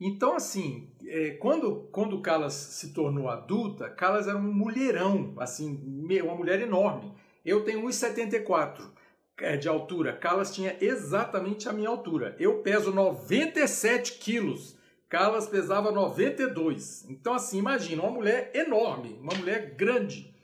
Então, 0.00 0.34
assim, 0.34 0.92
é, 1.08 1.30
quando, 1.32 1.88
quando 1.92 2.20
Callas 2.20 2.54
se 2.54 2.92
tornou 2.92 3.28
adulta, 3.28 3.90
Callas 3.90 4.28
era 4.28 4.36
um 4.36 4.52
mulherão, 4.52 5.34
assim, 5.38 5.80
uma 6.22 6.34
mulher 6.34 6.60
enorme. 6.60 7.12
Eu 7.44 7.64
tenho 7.64 7.82
1,74 7.82 8.90
é, 9.38 9.56
de 9.56 9.68
altura. 9.68 10.16
Callas 10.16 10.54
tinha 10.54 10.76
exatamente 10.80 11.68
a 11.68 11.72
minha 11.72 11.88
altura. 11.88 12.36
Eu 12.38 12.62
peso 12.62 12.92
97 12.92 14.18
quilos. 14.18 14.78
Carlas 15.08 15.46
pesava 15.46 15.92
92. 15.92 17.06
Então, 17.08 17.34
assim, 17.34 17.58
imagina, 17.58 18.02
uma 18.02 18.10
mulher 18.10 18.50
enorme, 18.54 19.16
uma 19.20 19.34
mulher 19.34 19.74
grande. 19.76 20.34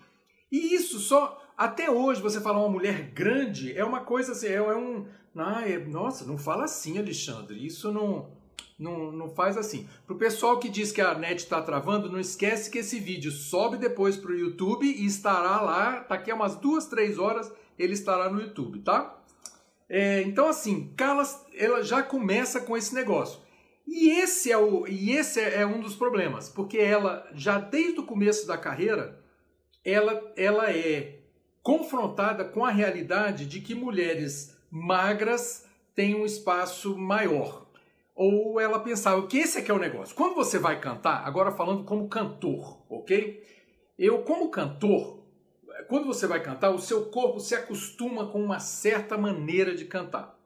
E 0.50 0.74
isso 0.74 0.98
só. 1.00 1.42
Até 1.56 1.90
hoje, 1.90 2.22
você 2.22 2.40
falar 2.40 2.60
uma 2.60 2.68
mulher 2.68 3.10
grande 3.10 3.76
é 3.76 3.84
uma 3.84 4.00
coisa 4.00 4.32
assim, 4.32 4.46
é, 4.46 4.54
é 4.54 4.76
um. 4.76 5.06
Ah, 5.36 5.68
é, 5.68 5.78
nossa, 5.78 6.24
não 6.24 6.38
fala 6.38 6.64
assim, 6.64 6.98
Alexandre. 6.98 7.64
Isso 7.64 7.90
não, 7.92 8.30
não, 8.80 9.12
não 9.12 9.28
faz 9.28 9.56
assim. 9.58 9.86
Pro 10.06 10.16
pessoal 10.16 10.58
que 10.58 10.68
diz 10.68 10.90
que 10.90 11.02
a 11.02 11.14
net 11.14 11.44
está 11.44 11.60
travando, 11.60 12.10
não 12.10 12.18
esquece 12.18 12.70
que 12.70 12.78
esse 12.78 12.98
vídeo 12.98 13.30
sobe 13.30 13.76
depois 13.76 14.16
pro 14.16 14.36
YouTube 14.36 14.86
e 14.86 15.04
estará 15.04 15.60
lá. 15.60 16.06
Daqui 16.08 16.30
a 16.30 16.34
umas 16.34 16.56
duas, 16.56 16.86
três 16.86 17.18
horas 17.18 17.52
ele 17.78 17.92
estará 17.92 18.30
no 18.30 18.40
YouTube, 18.40 18.80
tá? 18.80 19.22
É, 19.88 20.22
então, 20.22 20.48
assim, 20.48 20.92
Carlas, 20.96 21.44
ela 21.54 21.82
já 21.82 22.02
começa 22.02 22.60
com 22.60 22.76
esse 22.76 22.94
negócio. 22.94 23.40
E 23.86 24.10
esse 24.10 24.50
é 24.50 24.56
o 24.56 24.86
e 24.86 25.12
esse 25.12 25.40
é, 25.40 25.62
é 25.62 25.66
um 25.66 25.80
dos 25.80 25.96
problemas, 25.96 26.48
porque 26.48 26.78
ela 26.78 27.28
já 27.34 27.58
desde 27.58 28.00
o 28.00 28.04
começo 28.04 28.46
da 28.46 28.56
carreira, 28.56 29.20
ela 29.84 30.32
ela 30.36 30.70
é 30.70 31.18
confrontada 31.62 32.44
com 32.44 32.64
a 32.64 32.70
realidade 32.70 33.46
de 33.46 33.60
que 33.60 33.74
mulheres 33.74 34.56
magras 34.70 35.66
têm 35.94 36.14
um 36.14 36.24
espaço 36.24 36.96
maior. 36.96 37.59
Ou 38.22 38.60
ela 38.60 38.78
pensava 38.80 39.26
que 39.26 39.38
esse 39.38 39.56
aqui 39.56 39.70
é 39.70 39.74
o 39.74 39.78
negócio. 39.78 40.14
Quando 40.14 40.34
você 40.34 40.58
vai 40.58 40.78
cantar, 40.78 41.26
agora 41.26 41.50
falando 41.50 41.84
como 41.84 42.06
cantor, 42.06 42.84
ok? 42.86 43.42
Eu, 43.98 44.24
como 44.24 44.50
cantor, 44.50 45.24
quando 45.88 46.04
você 46.04 46.26
vai 46.26 46.42
cantar, 46.42 46.68
o 46.68 46.78
seu 46.78 47.06
corpo 47.06 47.40
se 47.40 47.54
acostuma 47.54 48.30
com 48.30 48.44
uma 48.44 48.60
certa 48.60 49.16
maneira 49.16 49.74
de 49.74 49.86
cantar. 49.86 50.38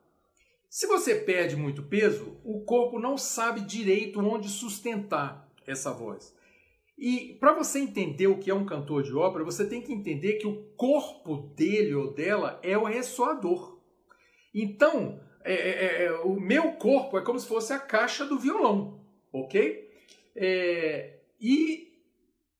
Se 0.70 0.86
você 0.86 1.16
perde 1.16 1.56
muito 1.56 1.82
peso, 1.82 2.40
o 2.44 2.64
corpo 2.64 3.00
não 3.00 3.18
sabe 3.18 3.62
direito 3.62 4.20
onde 4.20 4.48
sustentar 4.48 5.52
essa 5.66 5.92
voz. 5.92 6.32
E 6.96 7.36
para 7.40 7.54
você 7.54 7.80
entender 7.80 8.28
o 8.28 8.38
que 8.38 8.52
é 8.52 8.54
um 8.54 8.64
cantor 8.64 9.02
de 9.02 9.12
ópera, 9.12 9.42
você 9.42 9.68
tem 9.68 9.82
que 9.82 9.92
entender 9.92 10.34
que 10.34 10.46
o 10.46 10.62
corpo 10.76 11.52
dele 11.56 11.92
ou 11.96 12.14
dela 12.14 12.60
é 12.62 12.78
o 12.78 12.84
ressoador. 12.84 13.80
Então, 14.54 15.20
é, 15.44 15.54
é, 15.54 15.84
é, 15.84 16.04
é 16.06 16.12
o 16.20 16.40
meu 16.40 16.72
corpo 16.72 17.18
é 17.18 17.22
como 17.22 17.38
se 17.38 17.46
fosse 17.46 17.72
a 17.72 17.78
caixa 17.78 18.24
do 18.24 18.38
violão, 18.38 19.00
ok? 19.32 19.90
É, 20.34 21.18
e 21.40 21.92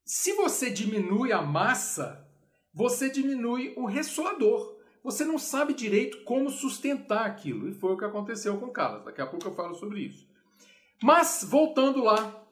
se 0.05 0.33
você 0.35 0.71
diminui 0.71 1.33
a 1.33 1.43
massa, 1.43 2.29
você 2.73 3.09
diminui 3.09 3.73
o 3.77 3.87
ressoador 3.87 4.75
você 5.05 5.23
não 5.23 5.39
sabe 5.39 5.75
direito 5.75 6.25
como 6.25 6.49
sustentar 6.49 7.27
aquilo. 7.27 7.69
E 7.69 7.75
foi 7.75 7.93
o 7.93 7.97
que 7.99 8.07
aconteceu 8.07 8.57
com 8.57 8.71
Calas. 8.71 9.05
Daqui 9.05 9.21
a 9.21 9.27
pouco 9.27 9.47
eu 9.47 9.55
falo 9.55 9.75
sobre 9.75 10.01
isso. 10.01 10.27
Mas, 11.03 11.47
voltando 11.47 12.03
lá, 12.03 12.43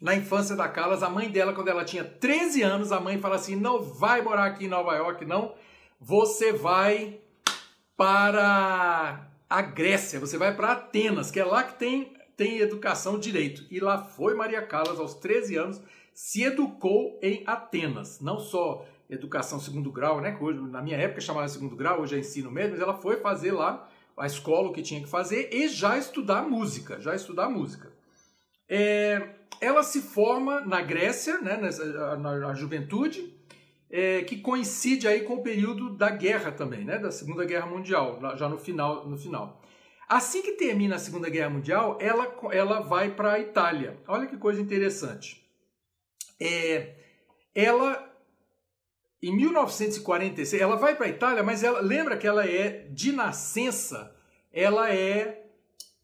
na 0.00 0.16
infância 0.16 0.56
da 0.56 0.68
Calas, 0.68 1.04
a 1.04 1.08
mãe 1.08 1.30
dela, 1.30 1.52
quando 1.52 1.68
ela 1.68 1.84
tinha 1.84 2.02
13 2.02 2.60
anos, 2.60 2.90
a 2.90 2.98
mãe 2.98 3.20
fala 3.20 3.36
assim: 3.36 3.54
não 3.54 3.80
vai 3.80 4.20
morar 4.20 4.46
aqui 4.46 4.64
em 4.64 4.68
Nova 4.68 4.96
York, 4.96 5.24
não. 5.24 5.54
Você 6.00 6.52
vai 6.52 7.20
para 7.96 9.30
a 9.52 9.60
Grécia, 9.60 10.18
você 10.18 10.38
vai 10.38 10.56
para 10.56 10.72
Atenas, 10.72 11.30
que 11.30 11.38
é 11.38 11.44
lá 11.44 11.62
que 11.62 11.78
tem, 11.78 12.14
tem 12.34 12.60
educação 12.60 13.18
direito. 13.18 13.66
E 13.70 13.80
lá 13.80 13.98
foi 13.98 14.34
Maria 14.34 14.62
Callas, 14.62 14.98
aos 14.98 15.12
13 15.14 15.56
anos, 15.56 15.82
se 16.14 16.42
educou 16.42 17.18
em 17.22 17.42
Atenas. 17.46 18.18
Não 18.18 18.40
só 18.40 18.86
educação 19.10 19.60
segundo 19.60 19.92
grau, 19.92 20.22
né? 20.22 20.32
Que 20.32 20.42
hoje, 20.42 20.58
na 20.58 20.80
minha 20.80 20.96
época 20.96 21.20
chamava 21.20 21.46
segundo 21.48 21.76
grau, 21.76 22.00
hoje 22.00 22.16
é 22.16 22.18
ensino 22.18 22.50
médio, 22.50 22.72
mas 22.72 22.80
ela 22.80 22.94
foi 22.94 23.18
fazer 23.18 23.52
lá 23.52 23.86
a 24.16 24.26
escola 24.26 24.70
o 24.70 24.72
que 24.72 24.80
tinha 24.80 25.02
que 25.02 25.08
fazer 25.08 25.50
e 25.52 25.68
já 25.68 25.98
estudar 25.98 26.48
música, 26.48 26.98
já 26.98 27.14
estudar 27.14 27.50
música. 27.50 27.92
É, 28.66 29.34
ela 29.60 29.82
se 29.82 30.00
forma 30.00 30.62
na 30.62 30.80
Grécia, 30.80 31.38
né, 31.42 31.58
na, 31.58 32.16
na, 32.16 32.38
na 32.38 32.54
juventude, 32.54 33.34
é, 33.92 34.22
que 34.22 34.38
coincide 34.38 35.06
aí 35.06 35.20
com 35.20 35.34
o 35.34 35.42
período 35.42 35.90
da 35.90 36.08
guerra 36.08 36.50
também, 36.50 36.82
né, 36.82 36.98
da 36.98 37.12
Segunda 37.12 37.44
Guerra 37.44 37.66
Mundial, 37.66 38.18
já 38.36 38.48
no 38.48 38.58
final, 38.58 39.06
no 39.06 39.18
final. 39.18 39.60
Assim 40.08 40.42
que 40.42 40.52
termina 40.52 40.96
a 40.96 40.98
Segunda 40.98 41.28
Guerra 41.28 41.50
Mundial, 41.50 41.98
ela, 42.00 42.34
ela 42.50 42.80
vai 42.80 43.10
para 43.14 43.34
a 43.34 43.40
Itália. 43.40 43.98
Olha 44.08 44.26
que 44.26 44.36
coisa 44.36 44.60
interessante. 44.60 45.46
É, 46.40 46.94
ela 47.54 48.10
em 49.22 49.36
1946, 49.36 50.60
ela 50.60 50.74
vai 50.74 50.96
para 50.96 51.06
a 51.06 51.08
Itália, 51.08 51.44
mas 51.44 51.62
ela 51.62 51.80
lembra 51.80 52.16
que 52.16 52.26
ela 52.26 52.44
é 52.44 52.88
de 52.90 53.12
nascença, 53.12 54.12
ela 54.52 54.92
é 54.92 55.46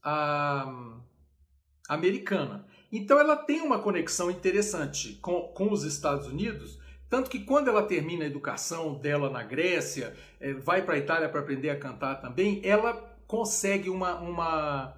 ah, 0.04 1.00
americana. 1.88 2.64
Então 2.92 3.18
ela 3.18 3.37
tem 3.37 3.61
uma 3.61 3.80
conexão 3.80 4.30
interessante 4.30 5.14
com, 5.14 5.49
com 5.49 5.73
os 5.73 5.83
Estados 5.83 6.28
Unidos, 6.28 6.78
tanto 7.09 7.31
que 7.31 7.41
quando 7.41 7.69
ela 7.69 7.83
termina 7.83 8.25
a 8.25 8.27
educação 8.27 8.95
dela 8.95 9.31
na 9.31 9.43
Grécia, 9.43 10.15
é, 10.41 10.53
vai 10.53 10.83
para 10.83 10.95
a 10.95 10.99
Itália 10.99 11.29
para 11.29 11.41
aprender 11.41 11.71
a 11.71 11.79
cantar 11.79 12.17
também, 12.17 12.61
ela 12.65 12.95
consegue 13.27 13.88
uma, 13.91 14.17
uma 14.21 14.95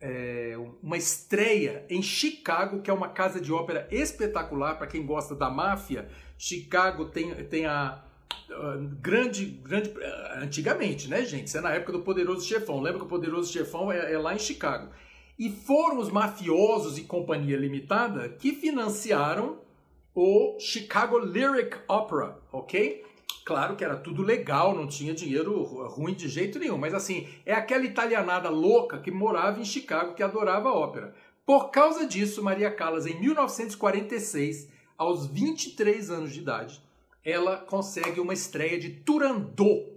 é, 0.00 0.56
uma 0.82 0.96
estreia 0.96 1.84
em 1.88 2.02
Chicago, 2.02 2.80
que 2.82 2.90
é 2.90 2.92
uma 2.92 3.08
casa 3.08 3.40
de 3.40 3.52
ópera 3.52 3.88
espetacular 3.90 4.76
para 4.76 4.86
quem 4.86 5.04
gosta 5.04 5.34
da 5.34 5.50
máfia. 5.50 6.08
Chicago 6.36 7.06
tem, 7.06 7.34
tem 7.46 7.66
a 7.66 8.02
uh, 8.50 8.78
grande, 9.00 9.46
grande. 9.46 9.90
Uh, 9.90 10.42
antigamente, 10.42 11.08
né, 11.08 11.24
gente? 11.24 11.48
Isso 11.48 11.58
é 11.58 11.60
na 11.60 11.72
época 11.72 11.92
do 11.92 12.00
Poderoso 12.00 12.46
Chefão. 12.46 12.80
Lembra 12.80 13.00
que 13.00 13.06
o 13.06 13.08
Poderoso 13.08 13.52
Chefão 13.52 13.90
é, 13.90 14.12
é 14.12 14.18
lá 14.18 14.34
em 14.34 14.38
Chicago. 14.38 14.90
E 15.38 15.50
foram 15.50 15.98
os 15.98 16.10
mafiosos 16.10 16.98
e 16.98 17.02
companhia 17.02 17.56
limitada 17.56 18.28
que 18.28 18.52
financiaram 18.52 19.60
o 20.14 20.58
Chicago 20.58 21.18
Lyric 21.18 21.78
Opera, 21.88 22.38
ok? 22.52 23.04
Claro 23.44 23.76
que 23.76 23.84
era 23.84 23.96
tudo 23.96 24.22
legal, 24.22 24.74
não 24.74 24.86
tinha 24.86 25.14
dinheiro 25.14 25.62
ruim 25.62 26.14
de 26.14 26.28
jeito 26.28 26.58
nenhum, 26.58 26.76
mas 26.76 26.92
assim, 26.92 27.26
é 27.46 27.54
aquela 27.54 27.84
italianada 27.84 28.50
louca 28.50 28.98
que 28.98 29.10
morava 29.10 29.60
em 29.60 29.64
Chicago 29.64 30.14
que 30.14 30.22
adorava 30.22 30.70
ópera. 30.70 31.14
Por 31.46 31.70
causa 31.70 32.06
disso, 32.06 32.42
Maria 32.42 32.70
Callas, 32.70 33.06
em 33.06 33.18
1946, 33.18 34.68
aos 34.98 35.26
23 35.26 36.10
anos 36.10 36.32
de 36.32 36.40
idade, 36.40 36.82
ela 37.24 37.56
consegue 37.56 38.20
uma 38.20 38.34
estreia 38.34 38.78
de 38.78 38.90
Turandot, 38.90 39.92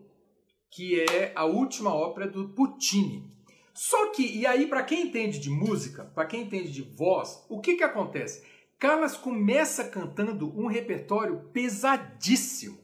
que 0.69 1.01
é 1.01 1.33
a 1.35 1.43
última 1.43 1.93
ópera 1.93 2.27
do 2.27 2.47
Puccini. 2.49 3.29
Só 3.73 4.11
que, 4.11 4.37
e 4.37 4.45
aí, 4.45 4.67
para 4.67 4.83
quem 4.83 5.07
entende 5.07 5.39
de 5.39 5.49
música, 5.49 6.05
para 6.15 6.25
quem 6.25 6.43
entende 6.43 6.71
de 6.71 6.81
voz, 6.81 7.45
o 7.49 7.59
que, 7.59 7.75
que 7.75 7.83
acontece? 7.83 8.43
Callas 8.81 9.15
começa 9.15 9.83
cantando 9.83 10.51
um 10.59 10.65
repertório 10.65 11.41
pesadíssimo. 11.53 12.79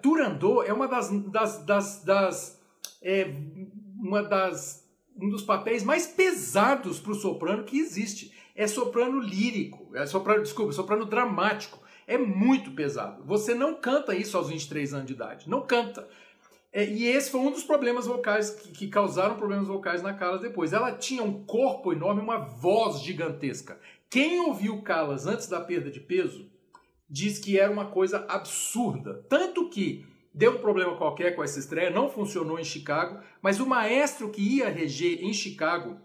Turandot 0.00 0.66
é 0.66 0.72
uma 0.72 0.88
das, 0.88 1.10
das, 1.30 1.62
das, 1.66 2.02
das 2.04 2.60
é, 3.02 3.30
uma 4.00 4.22
das 4.22 4.88
um 5.14 5.28
dos 5.28 5.42
papéis 5.42 5.84
mais 5.84 6.06
pesados 6.06 6.98
para 6.98 7.12
o 7.12 7.14
soprano 7.14 7.64
que 7.64 7.78
existe. 7.78 8.32
É 8.56 8.66
soprano 8.66 9.20
lírico, 9.20 9.94
é 9.94 10.06
soprano, 10.06 10.42
desculpa, 10.42 10.72
soprano 10.72 11.04
dramático. 11.04 11.78
É 12.06 12.16
muito 12.16 12.70
pesado. 12.70 13.22
Você 13.26 13.54
não 13.54 13.74
canta 13.74 14.14
isso 14.14 14.38
aos 14.38 14.48
23 14.48 14.94
anos 14.94 15.06
de 15.06 15.12
idade, 15.12 15.50
não 15.50 15.66
canta. 15.66 16.08
É, 16.72 16.84
e 16.84 17.06
esse 17.06 17.30
foi 17.30 17.40
um 17.40 17.50
dos 17.50 17.64
problemas 17.64 18.06
vocais 18.06 18.50
que, 18.50 18.70
que, 18.70 18.88
causaram 18.88 19.36
problemas 19.36 19.68
vocais 19.68 20.02
na 20.02 20.14
Calas 20.14 20.40
depois. 20.40 20.72
Ela 20.72 20.92
tinha 20.92 21.22
um 21.22 21.44
corpo 21.44 21.92
enorme, 21.92 22.20
uma 22.20 22.38
voz 22.38 23.00
gigantesca. 23.00 23.78
Quem 24.10 24.40
ouviu 24.40 24.80
Calas 24.82 25.26
antes 25.26 25.48
da 25.48 25.60
perda 25.60 25.90
de 25.90 26.00
peso 26.00 26.50
diz 27.08 27.38
que 27.38 27.58
era 27.58 27.70
uma 27.70 27.86
coisa 27.86 28.24
absurda. 28.28 29.24
Tanto 29.28 29.68
que 29.68 30.06
deu 30.32 30.52
um 30.52 30.58
problema 30.58 30.96
qualquer 30.96 31.34
com 31.34 31.42
essa 31.42 31.58
estreia, 31.58 31.90
não 31.90 32.08
funcionou 32.08 32.58
em 32.58 32.64
Chicago, 32.64 33.20
mas 33.42 33.60
o 33.60 33.66
maestro 33.66 34.30
que 34.30 34.40
ia 34.40 34.68
reger 34.68 35.22
em 35.22 35.32
Chicago, 35.32 35.98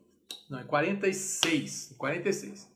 Não, 0.50 0.60
em 0.60 0.66
46. 0.66 1.92
Em 1.92 1.96
46. 1.96 2.68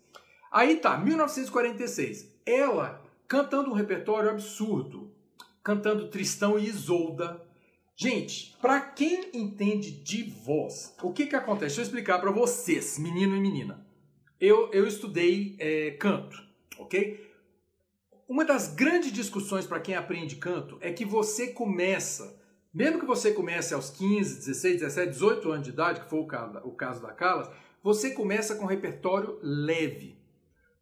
Aí 0.52 0.76
tá, 0.76 0.98
1946. 0.98 2.30
Ela 2.46 3.02
cantando 3.28 3.72
um 3.72 3.74
repertório 3.74 4.30
absurdo, 4.30 5.10
cantando 5.64 6.10
Tristão 6.10 6.60
e 6.60 6.68
Isolda, 6.68 7.42
Gente, 8.04 8.58
para 8.60 8.82
quem 8.82 9.30
entende 9.32 9.92
de 9.92 10.24
voz, 10.24 10.96
o 11.04 11.14
que 11.14 11.28
que 11.28 11.36
acontece? 11.36 11.76
Deixa 11.76 11.82
eu 11.82 11.84
explicar 11.84 12.18
para 12.18 12.32
vocês, 12.32 12.98
menino 12.98 13.36
e 13.36 13.40
menina. 13.40 13.86
Eu, 14.40 14.72
eu 14.72 14.88
estudei 14.88 15.56
é, 15.60 15.92
canto, 15.92 16.36
ok? 16.80 17.32
Uma 18.28 18.44
das 18.44 18.74
grandes 18.74 19.12
discussões 19.12 19.68
para 19.68 19.80
quem 19.80 19.94
aprende 19.94 20.38
canto 20.38 20.80
é 20.82 20.92
que 20.92 21.06
você 21.06 21.50
começa, 21.50 22.42
mesmo 22.74 23.00
que 23.00 23.06
você 23.06 23.34
comece 23.34 23.76
aos 23.76 23.92
15, 23.92 24.48
16, 24.48 24.80
17, 24.80 25.12
18 25.12 25.52
anos 25.52 25.64
de 25.66 25.70
idade, 25.70 26.02
que 26.02 26.10
foi 26.10 26.22
o 26.22 26.26
caso, 26.26 26.58
o 26.64 26.72
caso 26.72 27.04
da 27.04 27.14
Calas, 27.14 27.52
você 27.84 28.16
começa 28.16 28.56
com 28.56 28.64
um 28.64 28.68
repertório 28.68 29.38
leve. 29.44 30.18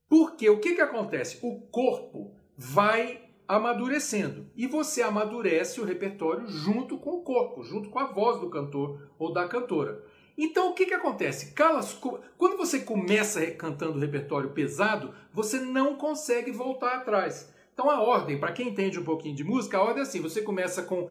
Porque 0.07 0.49
o 0.49 0.61
que, 0.61 0.73
que 0.73 0.81
acontece? 0.81 1.37
O 1.41 1.59
corpo 1.67 2.33
vai 2.55 3.28
amadurecendo. 3.49 4.45
E 4.55 4.67
você 4.67 5.01
amadurece 5.01 5.81
o 5.81 5.83
repertório 5.83 6.47
junto 6.47 6.99
com 6.99 7.17
o 7.17 7.23
corpo, 7.23 7.63
junto 7.63 7.89
com 7.89 7.97
a 7.97 8.05
voz 8.05 8.39
do 8.39 8.47
cantor 8.47 9.11
ou 9.17 9.33
da 9.33 9.47
cantora. 9.47 10.05
Então 10.37 10.69
o 10.69 10.73
que, 10.75 10.85
que 10.85 10.93
acontece? 10.93 11.53
Calas, 11.53 11.99
quando 12.37 12.55
você 12.55 12.81
começa 12.81 13.43
cantando 13.51 13.97
repertório 13.97 14.51
pesado, 14.51 15.15
você 15.33 15.59
não 15.59 15.95
consegue 15.95 16.51
voltar 16.51 16.97
atrás. 16.97 17.51
Então 17.73 17.89
a 17.89 17.99
ordem, 17.99 18.39
para 18.39 18.51
quem 18.51 18.69
entende 18.69 18.99
um 18.99 19.03
pouquinho 19.03 19.35
de 19.35 19.43
música, 19.43 19.79
a 19.79 19.81
ordem 19.81 20.01
é 20.01 20.03
assim: 20.03 20.21
você 20.21 20.43
começa 20.43 20.83
com 20.83 21.09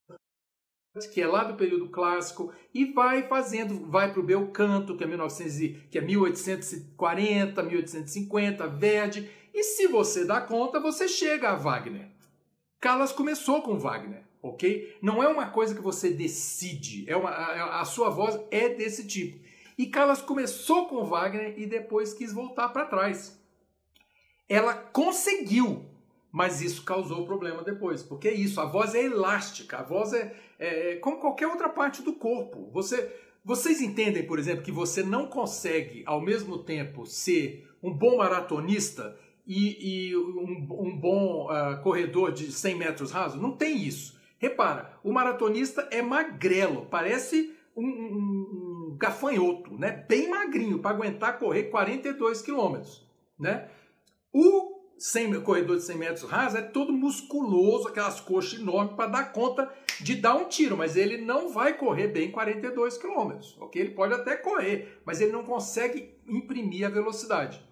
que 1.12 1.20
é 1.20 1.26
lá 1.26 1.44
do 1.44 1.54
período 1.54 1.88
clássico 1.88 2.52
e 2.72 2.86
vai 2.86 3.24
fazendo, 3.28 3.86
vai 3.86 4.12
para 4.12 4.20
o 4.20 4.24
bel 4.24 4.48
canto, 4.48 4.96
que 4.96 5.04
é 5.04 5.06
1900, 5.06 5.88
que 5.90 5.98
é 5.98 6.00
1840, 6.00 7.62
1850, 7.62 8.66
Verdi, 8.68 9.30
e 9.52 9.62
se 9.62 9.86
você 9.86 10.24
dá 10.24 10.40
conta, 10.40 10.80
você 10.80 11.06
chega 11.06 11.50
a 11.50 11.54
Wagner. 11.54 12.17
Calas 12.80 13.10
começou 13.10 13.62
com 13.62 13.78
Wagner, 13.78 14.22
ok? 14.40 14.96
Não 15.02 15.22
é 15.22 15.28
uma 15.28 15.50
coisa 15.50 15.74
que 15.74 15.80
você 15.80 16.10
decide, 16.10 17.08
é 17.10 17.16
uma, 17.16 17.30
a, 17.30 17.84
sua 17.84 18.08
voz 18.08 18.38
é 18.50 18.68
desse 18.68 19.06
tipo. 19.06 19.44
E 19.76 19.86
Calas 19.86 20.22
começou 20.22 20.86
com 20.86 21.04
Wagner 21.04 21.54
e 21.58 21.66
depois 21.66 22.14
quis 22.14 22.32
voltar 22.32 22.68
para 22.68 22.86
trás. 22.86 23.38
Ela 24.48 24.74
conseguiu, 24.74 25.86
mas 26.30 26.62
isso 26.62 26.84
causou 26.84 27.26
problema 27.26 27.64
depois, 27.64 28.02
porque 28.02 28.28
é 28.28 28.34
isso, 28.34 28.60
a 28.60 28.64
voz 28.64 28.94
é 28.94 29.04
elástica, 29.04 29.78
a 29.78 29.82
voz 29.82 30.12
é, 30.12 30.34
é 30.58 30.96
como 30.96 31.18
qualquer 31.18 31.48
outra 31.48 31.68
parte 31.68 32.02
do 32.02 32.12
corpo. 32.12 32.70
Você, 32.72 33.12
vocês 33.44 33.80
entendem, 33.80 34.24
por 34.24 34.38
exemplo, 34.38 34.62
que 34.62 34.72
você 34.72 35.02
não 35.02 35.26
consegue 35.26 36.04
ao 36.06 36.20
mesmo 36.20 36.58
tempo 36.58 37.04
ser 37.06 37.68
um 37.82 37.92
bom 37.92 38.18
maratonista 38.18 39.18
e, 39.48 40.10
e 40.10 40.16
um, 40.16 40.68
um, 40.70 40.96
bom 40.96 41.48
uh, 41.50 41.82
corredor 41.82 42.30
de 42.30 42.52
100 42.52 42.74
metros 42.74 43.10
rasos? 43.10 43.40
Não 43.40 43.52
tem 43.52 43.78
isso. 43.78 44.20
Repara, 44.38 44.92
o 45.02 45.10
maratonista 45.10 45.88
é 45.90 46.02
magrelo, 46.02 46.86
parece 46.90 47.56
um, 47.74 47.86
um, 47.86 48.90
um 48.92 48.96
gafanhoto, 48.98 49.76
né? 49.76 50.04
bem 50.06 50.28
magrinho, 50.28 50.78
para 50.78 50.94
aguentar 50.94 51.38
correr 51.38 51.64
42 51.64 52.42
quilômetros. 52.42 53.08
Né? 53.38 53.68
O 54.32 54.78
100, 54.98 55.40
corredor 55.42 55.76
de 55.76 55.84
100 55.84 55.96
metros 55.96 56.30
rasos 56.30 56.58
é 56.58 56.62
todo 56.62 56.92
musculoso, 56.92 57.88
aquelas 57.88 58.20
coxas 58.20 58.60
enormes 58.60 58.94
para 58.94 59.06
dar 59.06 59.32
conta 59.32 59.72
de 60.00 60.16
dar 60.16 60.34
um 60.34 60.48
tiro, 60.48 60.76
mas 60.76 60.96
ele 60.96 61.16
não 61.18 61.48
vai 61.48 61.76
correr 61.76 62.08
bem 62.08 62.30
42 62.30 62.98
quilômetros, 62.98 63.56
ok? 63.60 63.80
Ele 63.80 63.90
pode 63.92 64.12
até 64.14 64.36
correr, 64.36 65.00
mas 65.04 65.20
ele 65.20 65.32
não 65.32 65.44
consegue 65.44 66.14
imprimir 66.26 66.86
a 66.86 66.90
velocidade, 66.90 67.64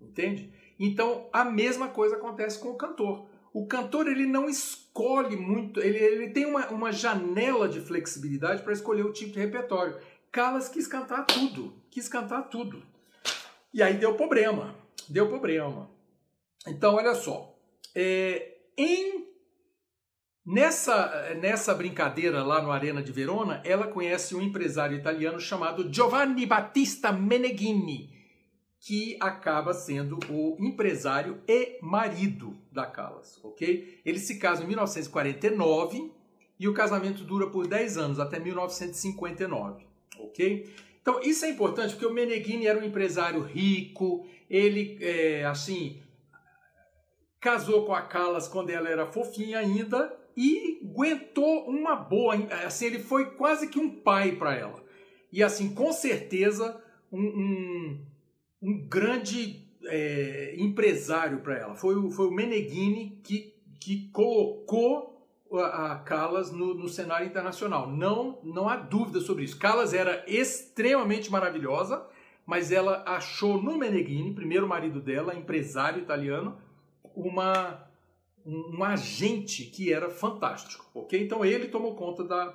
entende? 0.00 0.52
Então, 0.78 1.28
a 1.32 1.44
mesma 1.44 1.88
coisa 1.88 2.16
acontece 2.16 2.58
com 2.58 2.70
o 2.70 2.76
cantor. 2.76 3.26
O 3.52 3.66
cantor 3.66 4.08
ele 4.08 4.26
não 4.26 4.48
escolhe 4.48 5.36
muito, 5.36 5.80
ele, 5.80 5.96
ele 5.96 6.30
tem 6.30 6.44
uma, 6.44 6.66
uma 6.68 6.90
janela 6.90 7.68
de 7.68 7.80
flexibilidade 7.80 8.62
para 8.62 8.72
escolher 8.72 9.04
o 9.04 9.12
tipo 9.12 9.32
de 9.32 9.38
repertório. 9.38 9.96
Calas 10.32 10.68
quis 10.68 10.88
cantar 10.88 11.24
tudo, 11.24 11.72
quis 11.90 12.08
cantar 12.08 12.42
tudo. 12.42 12.82
E 13.72 13.82
aí 13.82 13.94
deu 13.94 14.14
problema, 14.14 14.74
deu 15.08 15.28
problema. 15.28 15.88
Então, 16.66 16.94
olha 16.94 17.14
só, 17.14 17.56
é, 17.94 18.56
em 18.76 19.24
nessa, 20.44 21.34
nessa 21.40 21.74
brincadeira 21.74 22.42
lá 22.42 22.60
no 22.60 22.70
Arena 22.70 23.02
de 23.02 23.12
Verona, 23.12 23.62
ela 23.64 23.86
conhece 23.86 24.34
um 24.34 24.42
empresário 24.42 24.96
italiano 24.96 25.40
chamado 25.40 25.92
Giovanni 25.92 26.44
Battista 26.44 27.12
Meneghini, 27.12 28.13
que 28.84 29.16
acaba 29.18 29.72
sendo 29.72 30.18
o 30.28 30.56
empresário 30.60 31.40
e 31.48 31.78
marido 31.80 32.54
da 32.70 32.84
Callas, 32.84 33.40
ok? 33.42 34.02
Eles 34.04 34.22
se 34.26 34.38
casam 34.38 34.66
em 34.66 34.68
1949 34.68 36.12
e 36.60 36.68
o 36.68 36.74
casamento 36.74 37.24
dura 37.24 37.46
por 37.46 37.66
10 37.66 37.96
anos, 37.96 38.20
até 38.20 38.38
1959, 38.38 39.86
ok? 40.18 40.70
Então 41.00 41.18
isso 41.22 41.46
é 41.46 41.48
importante 41.48 41.94
porque 41.94 42.04
o 42.04 42.12
Meneghini 42.12 42.66
era 42.66 42.78
um 42.78 42.84
empresário 42.84 43.40
rico, 43.40 44.26
ele, 44.50 44.98
é, 45.00 45.46
assim, 45.46 46.02
casou 47.40 47.86
com 47.86 47.94
a 47.94 48.02
Callas 48.02 48.46
quando 48.46 48.68
ela 48.68 48.90
era 48.90 49.06
fofinha 49.06 49.60
ainda 49.60 50.14
e 50.36 50.82
aguentou 50.84 51.70
uma 51.70 51.96
boa, 51.96 52.34
assim, 52.66 52.84
ele 52.84 52.98
foi 52.98 53.30
quase 53.30 53.66
que 53.66 53.78
um 53.78 53.88
pai 53.88 54.32
para 54.32 54.54
ela. 54.54 54.84
E 55.32 55.42
assim, 55.42 55.74
com 55.74 55.90
certeza, 55.90 56.78
um, 57.10 57.22
um 57.22 58.13
um 58.64 58.88
grande 58.88 59.62
é, 59.84 60.54
empresário 60.56 61.40
para 61.40 61.58
ela. 61.58 61.74
Foi 61.74 61.94
o, 61.94 62.10
foi 62.10 62.26
o 62.26 62.30
Meneghini 62.30 63.20
que, 63.22 63.54
que 63.78 64.08
colocou 64.08 65.28
a, 65.52 65.96
Callas 65.96 66.50
no, 66.50 66.72
no, 66.72 66.88
cenário 66.88 67.26
internacional. 67.26 67.90
Não, 67.90 68.38
não 68.42 68.68
há 68.68 68.76
dúvida 68.76 69.20
sobre 69.20 69.44
isso. 69.44 69.58
Callas 69.58 69.92
era 69.92 70.24
extremamente 70.26 71.30
maravilhosa, 71.30 72.06
mas 72.46 72.72
ela 72.72 73.04
achou 73.06 73.62
no 73.62 73.76
Meneghini, 73.76 74.34
primeiro 74.34 74.66
marido 74.66 75.00
dela, 75.00 75.34
empresário 75.34 76.02
italiano, 76.02 76.56
uma 77.14 77.86
um, 78.44 78.78
um 78.78 78.84
agente 78.84 79.64
que 79.64 79.92
era 79.92 80.10
fantástico, 80.10 80.86
ok? 80.94 81.22
Então 81.22 81.44
ele 81.44 81.68
tomou 81.68 81.94
conta 81.94 82.24
da, 82.24 82.54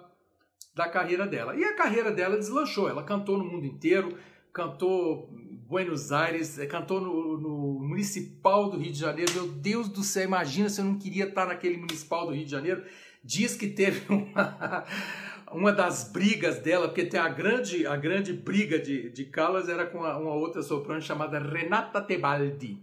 da 0.73 0.89
carreira 0.89 1.27
dela. 1.27 1.55
E 1.55 1.63
a 1.63 1.75
carreira 1.75 2.11
dela 2.11 2.37
deslanchou. 2.37 2.89
Ela 2.89 3.03
cantou 3.03 3.37
no 3.37 3.45
mundo 3.45 3.65
inteiro, 3.65 4.17
cantou 4.51 5.29
Buenos 5.69 6.11
Aires, 6.11 6.57
eh, 6.57 6.65
cantou 6.65 6.99
no, 6.99 7.37
no, 7.37 7.79
Municipal 7.79 8.71
do 8.71 8.77
Rio 8.79 8.91
de 8.91 8.97
Janeiro. 8.97 9.31
Meu 9.35 9.47
Deus 9.49 9.87
do 9.87 10.01
céu, 10.01 10.23
imagina 10.23 10.67
se 10.67 10.81
eu 10.81 10.85
não 10.85 10.97
queria 10.97 11.25
estar 11.25 11.45
naquele 11.45 11.77
Municipal 11.77 12.25
do 12.25 12.33
Rio 12.33 12.43
de 12.43 12.49
Janeiro. 12.49 12.83
Diz 13.23 13.55
que 13.55 13.67
teve 13.67 14.01
uma, 14.11 14.83
uma 15.51 15.71
das 15.71 16.11
brigas 16.11 16.57
dela, 16.57 16.87
porque 16.87 17.05
tem 17.05 17.19
a 17.19 17.29
grande, 17.29 17.85
a 17.85 17.95
grande 17.95 18.33
briga 18.33 18.79
de, 18.79 19.11
de 19.11 19.25
Callas 19.25 19.69
era 19.69 19.85
com 19.85 19.99
uma, 19.99 20.17
uma 20.17 20.33
outra 20.33 20.63
soprano 20.63 21.03
chamada 21.03 21.37
Renata 21.37 22.01
Tebaldi. 22.01 22.81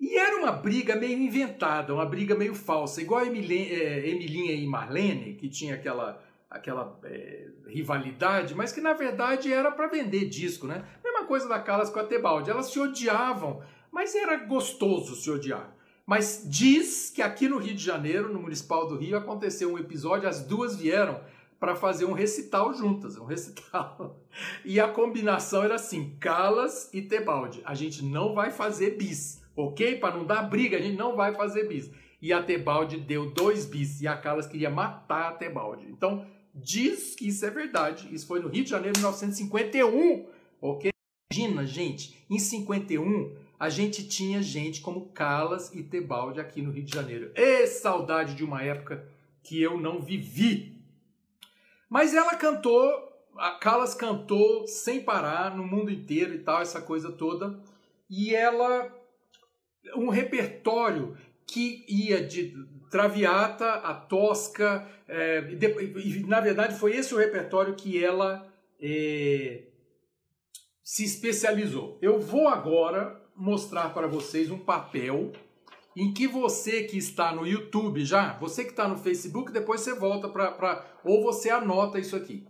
E 0.00 0.16
era 0.16 0.38
uma 0.38 0.52
briga 0.52 0.96
meio 0.96 1.18
inventada, 1.18 1.92
uma 1.92 2.06
briga 2.06 2.34
meio 2.34 2.54
falsa, 2.54 3.02
igual 3.02 3.20
a 3.20 3.26
eh, 3.26 3.28
Emilinha 3.28 4.54
e 4.54 4.66
Marlene, 4.66 5.34
que 5.34 5.46
tinha 5.46 5.74
aquela 5.74 6.26
aquela 6.50 6.98
é, 7.04 7.48
rivalidade, 7.66 8.54
mas 8.54 8.72
que 8.72 8.80
na 8.80 8.94
verdade 8.94 9.52
era 9.52 9.70
para 9.70 9.86
vender 9.86 10.24
disco, 10.30 10.66
né? 10.66 10.82
Coisa 11.28 11.46
da 11.46 11.60
Calas 11.60 11.90
com 11.90 12.00
a 12.00 12.04
Tebaldi, 12.04 12.48
elas 12.48 12.70
se 12.70 12.80
odiavam, 12.80 13.60
mas 13.92 14.14
era 14.14 14.34
gostoso 14.38 15.14
se 15.14 15.30
odiar. 15.30 15.76
Mas 16.06 16.42
diz 16.46 17.10
que 17.10 17.20
aqui 17.20 17.46
no 17.46 17.58
Rio 17.58 17.74
de 17.74 17.84
Janeiro, 17.84 18.32
no 18.32 18.40
Municipal 18.40 18.88
do 18.88 18.96
Rio, 18.96 19.18
aconteceu 19.18 19.70
um 19.70 19.78
episódio, 19.78 20.26
as 20.26 20.42
duas 20.42 20.74
vieram 20.76 21.20
para 21.60 21.76
fazer 21.76 22.06
um 22.06 22.14
recital 22.14 22.72
juntas, 22.72 23.18
um 23.18 23.26
recital. 23.26 24.18
E 24.64 24.80
a 24.80 24.88
combinação 24.88 25.62
era 25.62 25.74
assim, 25.74 26.16
Calas 26.18 26.88
e 26.94 27.02
Tebaldi. 27.02 27.60
A 27.62 27.74
gente 27.74 28.02
não 28.02 28.32
vai 28.32 28.50
fazer 28.50 28.92
bis, 28.92 29.42
ok? 29.54 29.96
Para 29.98 30.16
não 30.16 30.24
dar 30.24 30.44
briga, 30.44 30.78
a 30.78 30.80
gente 30.80 30.96
não 30.96 31.14
vai 31.14 31.34
fazer 31.34 31.68
bis. 31.68 31.90
E 32.22 32.32
a 32.32 32.42
Tebaldi 32.42 32.96
deu 32.96 33.30
dois 33.30 33.66
bis 33.66 34.00
e 34.00 34.08
a 34.08 34.16
Calas 34.16 34.46
queria 34.46 34.70
matar 34.70 35.28
a 35.28 35.32
Tebaldi. 35.32 35.86
Então, 35.90 36.24
diz 36.54 37.14
que 37.14 37.28
isso 37.28 37.44
é 37.44 37.50
verdade. 37.50 38.08
Isso 38.10 38.26
foi 38.26 38.40
no 38.40 38.48
Rio 38.48 38.64
de 38.64 38.70
Janeiro 38.70 38.94
de 38.94 39.00
1951, 39.00 40.26
ok? 40.62 40.90
Imagina, 41.38 41.64
gente, 41.64 42.18
em 42.28 42.38
51 42.38 43.36
a 43.60 43.68
gente 43.68 44.06
tinha 44.06 44.42
gente 44.42 44.80
como 44.80 45.08
Calas 45.10 45.72
e 45.74 45.82
Tebaldi 45.82 46.40
aqui 46.40 46.62
no 46.62 46.70
Rio 46.70 46.84
de 46.84 46.94
Janeiro. 46.94 47.32
E 47.34 47.66
saudade 47.66 48.34
de 48.34 48.44
uma 48.44 48.62
época 48.62 49.08
que 49.42 49.60
eu 49.60 49.78
não 49.78 50.00
vivi. 50.00 50.76
Mas 51.88 52.14
ela 52.14 52.34
cantou, 52.36 52.82
a 53.36 53.52
Calas 53.52 53.94
cantou 53.94 54.66
sem 54.66 55.00
parar 55.02 55.56
no 55.56 55.64
mundo 55.64 55.90
inteiro 55.90 56.34
e 56.34 56.38
tal, 56.38 56.60
essa 56.60 56.80
coisa 56.80 57.10
toda. 57.10 57.58
E 58.08 58.34
ela, 58.34 58.92
um 59.96 60.08
repertório 60.08 61.16
que 61.46 61.84
ia 61.88 62.24
de 62.24 62.54
Traviata 62.90 63.74
a 63.74 63.94
Tosca, 63.94 64.88
é, 65.06 65.40
e, 65.50 66.26
na 66.26 66.40
verdade 66.40 66.78
foi 66.78 66.96
esse 66.96 67.14
o 67.14 67.18
repertório 67.18 67.74
que 67.74 68.02
ela 68.02 68.46
é, 68.80 69.67
se 70.88 71.04
especializou. 71.04 71.98
Eu 72.00 72.18
vou 72.18 72.48
agora 72.48 73.22
mostrar 73.36 73.92
para 73.92 74.06
vocês 74.06 74.50
um 74.50 74.58
papel 74.58 75.32
em 75.94 76.14
que 76.14 76.26
você 76.26 76.84
que 76.84 76.96
está 76.96 77.30
no 77.30 77.46
YouTube 77.46 78.02
já, 78.06 78.38
você 78.38 78.64
que 78.64 78.70
está 78.70 78.88
no 78.88 78.96
Facebook, 78.96 79.52
depois 79.52 79.82
você 79.82 79.92
volta 79.92 80.30
para. 80.30 80.82
ou 81.04 81.22
você 81.22 81.50
anota 81.50 81.98
isso 81.98 82.16
aqui. 82.16 82.48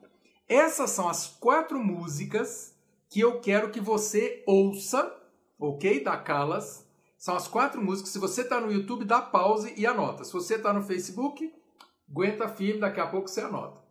Essas 0.49 0.91
são 0.91 1.09
as 1.09 1.27
quatro 1.27 1.83
músicas 1.83 2.77
que 3.11 3.19
eu 3.19 3.41
quero 3.41 3.73
que 3.73 3.81
você 3.81 4.45
ouça, 4.47 5.13
ok? 5.59 6.05
Da 6.05 6.17
Calas. 6.17 6.89
São 7.17 7.35
as 7.35 7.49
quatro 7.49 7.83
músicas. 7.83 8.13
Se 8.13 8.21
você 8.21 8.43
está 8.43 8.61
no 8.61 8.71
YouTube, 8.71 9.05
dá 9.05 9.21
pause 9.21 9.75
e 9.77 9.85
anota. 9.85 10.23
Se 10.23 10.33
você 10.33 10.55
está 10.55 10.73
no 10.73 10.85
Facebook, 10.85 11.53
aguenta 12.09 12.47
firme, 12.47 12.83
daqui 12.83 13.01
a 13.01 13.07
pouco 13.09 13.27
você 13.27 13.41
anota. 13.41 13.88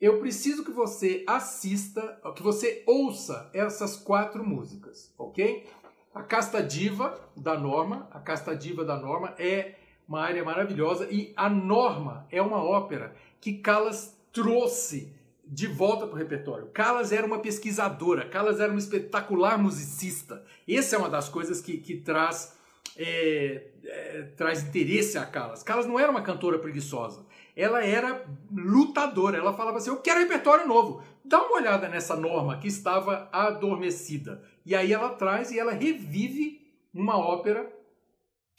Eu 0.00 0.18
preciso 0.18 0.64
que 0.64 0.72
você 0.72 1.24
assista, 1.26 2.20
que 2.34 2.42
você 2.42 2.82
ouça 2.86 3.48
essas 3.54 3.96
quatro 3.96 4.44
músicas, 4.44 5.12
ok? 5.16 5.66
A 6.12 6.22
Casta 6.22 6.62
Diva 6.62 7.18
da 7.36 7.58
Norma, 7.58 8.08
a 8.10 8.20
Casta 8.20 8.54
Diva 8.54 8.84
da 8.84 8.96
Norma 8.96 9.34
é 9.38 9.76
uma 10.06 10.20
área 10.20 10.44
maravilhosa 10.44 11.08
e 11.10 11.32
a 11.36 11.48
Norma 11.48 12.26
é 12.30 12.42
uma 12.42 12.62
ópera 12.62 13.14
que 13.40 13.54
Callas 13.54 14.16
trouxe 14.32 15.12
de 15.46 15.66
volta 15.66 16.06
para 16.06 16.16
o 16.16 16.18
repertório. 16.18 16.66
Callas 16.72 17.12
era 17.12 17.26
uma 17.26 17.38
pesquisadora, 17.38 18.28
Callas 18.28 18.60
era 18.60 18.72
uma 18.72 18.78
espetacular 18.78 19.58
musicista. 19.58 20.44
Essa 20.68 20.96
é 20.96 20.98
uma 20.98 21.08
das 21.08 21.28
coisas 21.28 21.60
que, 21.60 21.78
que 21.78 21.96
traz, 21.96 22.56
é, 22.96 23.68
é, 23.84 24.22
traz 24.36 24.62
interesse 24.62 25.16
a 25.16 25.24
Callas. 25.24 25.62
Callas 25.62 25.86
não 25.86 25.98
era 25.98 26.10
uma 26.10 26.22
cantora 26.22 26.58
preguiçosa 26.58 27.24
ela 27.56 27.84
era 27.84 28.24
lutadora. 28.52 29.38
Ela 29.38 29.52
falava 29.52 29.78
assim: 29.78 29.90
Eu 29.90 30.00
quero 30.00 30.20
repertório 30.20 30.66
novo. 30.66 31.02
Dá 31.24 31.42
uma 31.42 31.56
olhada 31.56 31.88
nessa 31.88 32.16
norma 32.16 32.58
que 32.58 32.68
estava 32.68 33.28
adormecida. 33.32 34.42
E 34.64 34.74
aí 34.74 34.92
ela 34.92 35.10
traz 35.10 35.50
e 35.50 35.58
ela 35.58 35.72
revive 35.72 36.66
uma 36.92 37.16
ópera 37.16 37.70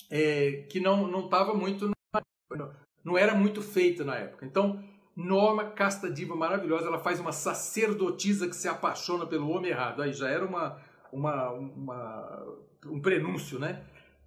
é, 0.10 0.66
que 0.70 0.80
não 0.80 1.26
estava 1.26 1.54
muito. 1.54 1.92
Não 3.04 3.18
era 3.18 3.36
muito 3.36 3.62
feita 3.62 4.04
na 4.04 4.16
época. 4.16 4.46
Então, 4.46 4.84
Norma 5.16 5.66
Casta 5.72 6.10
Diva 6.10 6.36
maravilhosa, 6.36 6.88
ela 6.88 7.00
faz 7.00 7.20
uma 7.20 7.32
sacerdotisa 7.32 8.48
que 8.48 8.56
se 8.56 8.68
apaixona 8.68 9.26
pelo 9.26 9.50
homem 9.50 9.72
errado. 9.72 10.02
Aí 10.02 10.12
já 10.12 10.30
era 10.30 10.46
uma, 10.46 10.78
uma, 11.12 11.52
uma 11.52 12.46
um 12.88 13.00
prenúncio, 13.00 13.60
né? 13.60 13.84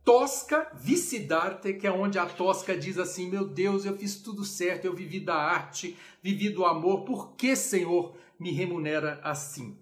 Tosca 0.08 0.70
Vicidarte, 0.72 1.74
que 1.74 1.86
é 1.86 1.92
onde 1.92 2.18
a 2.18 2.24
Tosca 2.24 2.74
diz 2.74 2.98
assim: 2.98 3.28
Meu 3.28 3.44
Deus, 3.44 3.84
eu 3.84 3.94
fiz 3.94 4.16
tudo 4.16 4.42
certo, 4.42 4.86
eu 4.86 4.94
vivi 4.94 5.20
da 5.20 5.34
arte, 5.34 5.98
vivi 6.22 6.48
do 6.48 6.64
amor, 6.64 7.04
por 7.04 7.32
que, 7.32 7.54
Senhor, 7.54 8.14
me 8.40 8.50
remunera 8.50 9.20
assim? 9.22 9.76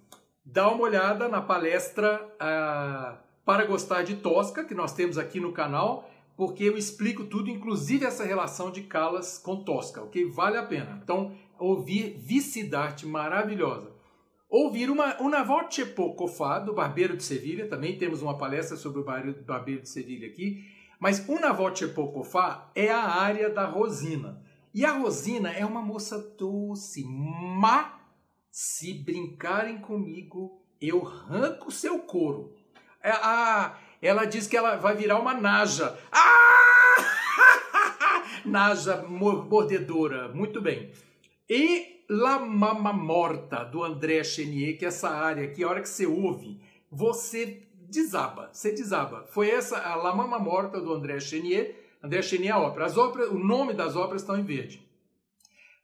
Dá 0.45 0.69
uma 0.69 0.83
olhada 0.83 1.29
na 1.29 1.41
palestra 1.41 2.21
uh, 2.43 3.17
Para 3.45 3.67
Gostar 3.67 4.03
de 4.03 4.17
Tosca, 4.17 4.65
que 4.65 4.75
nós 4.75 4.93
temos 4.93 5.17
aqui 5.17 5.39
no 5.39 5.53
canal, 5.53 6.11
porque 6.37 6.65
eu 6.65 6.77
explico 6.77 7.27
tudo, 7.27 7.49
inclusive 7.49 8.05
essa 8.05 8.25
relação 8.25 8.73
de 8.73 8.83
Calas 8.83 9.39
com 9.39 9.63
Tosca, 9.63 10.03
ok? 10.03 10.29
Vale 10.29 10.57
a 10.57 10.65
pena. 10.65 10.99
Então, 11.05 11.37
ouvir 11.57 12.17
Vicidarte, 12.19 13.07
maravilhosa. 13.07 13.96
Ouvir 14.59 14.89
uma 14.89 15.21
Una 15.21 15.43
voce 15.43 15.85
poco 15.85 16.27
fa, 16.27 16.59
do 16.59 16.73
Barbeiro 16.73 17.15
de 17.15 17.23
Sevilha, 17.23 17.69
também 17.69 17.99
temos 17.99 18.23
uma 18.23 18.39
palestra 18.39 18.75
sobre 18.75 19.01
o 19.01 19.05
Barbeiro 19.05 19.83
de 19.83 19.89
Sevilha 19.91 20.27
aqui, 20.27 20.65
mas 20.99 21.29
Una 21.29 21.53
voce 21.53 21.87
poco 21.89 22.25
fa 22.25 22.71
é 22.75 22.89
a 22.89 23.03
área 23.03 23.51
da 23.51 23.67
Rosina. 23.67 24.43
E 24.73 24.83
a 24.83 24.93
Rosina 24.93 25.53
é 25.53 25.63
uma 25.63 25.83
moça 25.83 26.19
doce, 26.39 27.05
mas 27.05 27.87
se 28.51 28.95
brincarem 28.95 29.77
comigo, 29.77 30.65
eu 30.81 31.07
arranco 31.07 31.71
seu 31.71 31.99
couro. 31.99 32.57
É, 33.03 33.11
a, 33.11 33.79
ela 34.01 34.25
diz 34.25 34.47
que 34.47 34.57
ela 34.57 34.77
vai 34.77 34.97
virar 34.97 35.21
uma 35.21 35.35
naja. 35.35 35.99
Ah! 36.11 37.05
naja 38.47 39.03
mordedora, 39.03 40.29
muito 40.33 40.63
bem. 40.63 40.93
E 41.47 41.96
La 42.09 42.39
Mama 42.39 42.93
Morta, 42.93 43.65
do 43.65 43.83
André 43.83 44.23
Chenier, 44.23 44.79
que 44.79 44.85
é 44.85 44.89
essa 44.89 45.11
área 45.11 45.45
aqui, 45.45 45.65
a 45.65 45.69
hora 45.69 45.81
que 45.81 45.89
você 45.89 46.07
ouve, 46.07 46.61
você 46.91 47.67
desaba, 47.89 48.49
você 48.53 48.71
desaba. 48.71 49.25
Foi 49.29 49.51
essa, 49.51 49.79
a 49.79 49.97
La 49.97 50.15
Mama 50.15 50.39
Morta, 50.39 50.81
do 50.81 50.93
André 50.93 51.19
Chenier. 51.19 51.97
André 52.03 52.23
Chenier 52.23 52.51
é 52.51 52.53
a 52.53 52.61
ópera. 52.61 52.87
As 52.87 52.97
óperas. 52.97 53.31
O 53.31 53.39
nome 53.39 53.73
das 53.73 53.97
óperas 53.97 54.23
estão 54.23 54.39
em 54.39 54.45
verde. 54.45 54.87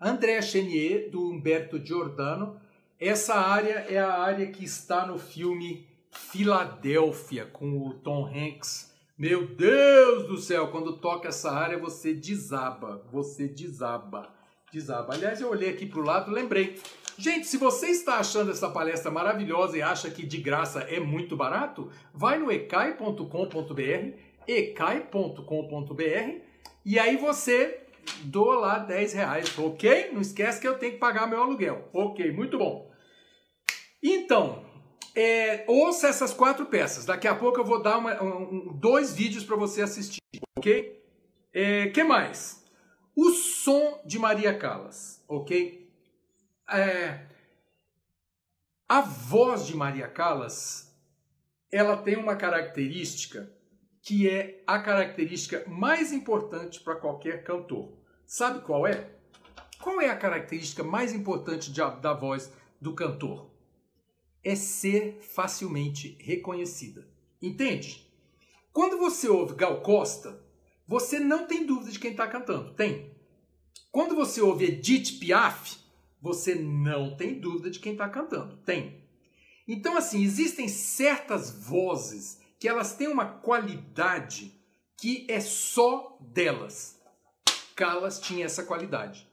André 0.00 0.40
Chenier, 0.42 1.10
do 1.10 1.28
Humberto 1.28 1.84
Giordano. 1.84 2.60
Essa 3.00 3.34
área 3.34 3.86
é 3.88 3.98
a 3.98 4.12
área 4.12 4.46
que 4.46 4.64
está 4.64 5.04
no 5.04 5.18
filme 5.18 5.88
Filadélfia, 6.10 7.46
com 7.46 7.88
o 7.88 7.94
Tom 7.94 8.26
Hanks. 8.26 8.92
Meu 9.18 9.46
Deus 9.46 10.28
do 10.28 10.36
céu, 10.36 10.68
quando 10.68 10.98
toca 10.98 11.28
essa 11.28 11.50
área, 11.50 11.78
você 11.78 12.14
desaba, 12.14 13.04
você 13.10 13.48
desaba 13.48 14.32
desaba. 14.72 15.14
Aliás, 15.14 15.40
eu 15.40 15.50
olhei 15.50 15.68
aqui 15.68 15.86
para 15.86 16.00
o 16.00 16.04
lado 16.04 16.30
lembrei. 16.30 16.80
Gente, 17.18 17.46
se 17.46 17.58
você 17.58 17.88
está 17.88 18.16
achando 18.16 18.50
essa 18.50 18.70
palestra 18.70 19.10
maravilhosa 19.10 19.76
e 19.76 19.82
acha 19.82 20.10
que 20.10 20.24
de 20.26 20.38
graça 20.38 20.80
é 20.80 20.98
muito 20.98 21.36
barato, 21.36 21.90
vai 22.12 22.38
no 22.38 22.50
ecai.com.br, 22.50 24.16
ecai.com.br, 24.48 26.40
e 26.84 26.98
aí 26.98 27.16
você 27.18 27.80
doa 28.24 28.58
lá 28.58 28.78
10 28.78 29.12
reais, 29.12 29.58
ok? 29.58 30.10
Não 30.12 30.22
esquece 30.22 30.60
que 30.60 30.66
eu 30.66 30.78
tenho 30.78 30.92
que 30.92 30.98
pagar 30.98 31.28
meu 31.28 31.42
aluguel. 31.42 31.88
Ok, 31.92 32.32
muito 32.32 32.58
bom. 32.58 32.90
Então, 34.02 34.64
é, 35.14 35.64
ouça 35.68 36.08
essas 36.08 36.32
quatro 36.32 36.64
peças. 36.66 37.04
Daqui 37.04 37.28
a 37.28 37.34
pouco 37.34 37.60
eu 37.60 37.64
vou 37.64 37.82
dar 37.82 37.98
uma, 37.98 38.20
um, 38.22 38.72
dois 38.74 39.14
vídeos 39.14 39.44
para 39.44 39.54
você 39.54 39.82
assistir, 39.82 40.22
ok? 40.56 40.98
É, 41.52 41.88
que 41.88 42.02
mais? 42.02 42.61
O 43.14 43.30
som 43.30 44.00
de 44.06 44.18
Maria 44.18 44.56
Callas, 44.56 45.22
ok? 45.28 45.90
É, 46.70 47.26
a 48.88 49.00
voz 49.00 49.66
de 49.66 49.76
Maria 49.76 50.08
Callas, 50.08 50.94
ela 51.70 51.96
tem 51.96 52.16
uma 52.16 52.36
característica 52.36 53.52
que 54.02 54.28
é 54.28 54.62
a 54.66 54.80
característica 54.80 55.64
mais 55.68 56.12
importante 56.12 56.80
para 56.80 56.96
qualquer 56.96 57.44
cantor. 57.44 57.92
Sabe 58.26 58.60
qual 58.64 58.86
é? 58.86 59.10
Qual 59.80 60.00
é 60.00 60.08
a 60.08 60.16
característica 60.16 60.82
mais 60.82 61.12
importante 61.12 61.70
de, 61.70 61.80
da 62.00 62.12
voz 62.12 62.52
do 62.80 62.94
cantor? 62.94 63.50
É 64.42 64.54
ser 64.54 65.20
facilmente 65.20 66.16
reconhecida. 66.20 67.06
Entende? 67.40 68.10
Quando 68.72 68.98
você 68.98 69.28
ouve 69.28 69.54
Gal 69.54 69.80
Costa, 69.82 70.42
você 70.86 71.18
não 71.18 71.46
tem 71.46 71.64
dúvida 71.66 71.90
de 71.90 71.98
quem 71.98 72.10
está 72.10 72.26
cantando. 72.26 72.74
Tem. 72.74 73.14
Quando 73.90 74.14
você 74.14 74.40
ouve 74.40 74.66
Edith 74.66 75.18
Piaf, 75.18 75.76
você 76.20 76.54
não 76.54 77.16
tem 77.16 77.38
dúvida 77.38 77.70
de 77.70 77.78
quem 77.78 77.92
está 77.92 78.08
cantando. 78.08 78.56
Tem. 78.58 79.02
Então, 79.66 79.96
assim, 79.96 80.22
existem 80.22 80.68
certas 80.68 81.50
vozes 81.50 82.40
que 82.58 82.68
elas 82.68 82.94
têm 82.94 83.08
uma 83.08 83.26
qualidade 83.26 84.52
que 84.96 85.26
é 85.28 85.40
só 85.40 86.16
delas. 86.20 87.00
Calas 87.74 88.20
tinha 88.20 88.44
essa 88.44 88.62
qualidade. 88.62 89.26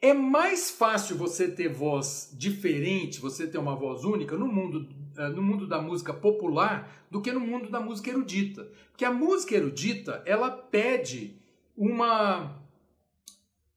é 0.00 0.12
mais 0.12 0.70
fácil 0.70 1.16
você 1.16 1.48
ter 1.48 1.72
voz 1.72 2.30
diferente, 2.36 3.20
você 3.20 3.46
ter 3.46 3.58
uma 3.58 3.76
voz 3.76 4.04
única 4.04 4.36
no 4.36 4.46
mundo, 4.46 4.88
no 5.16 5.42
mundo 5.42 5.66
da 5.66 5.80
música 5.80 6.12
popular 6.12 7.06
do 7.10 7.20
que 7.20 7.32
no 7.32 7.40
mundo 7.40 7.70
da 7.70 7.80
música 7.80 8.10
erudita. 8.10 8.68
Porque 8.90 9.04
a 9.04 9.12
música 9.12 9.54
erudita, 9.54 10.22
ela 10.26 10.50
pede 10.50 11.40
uma 11.76 12.62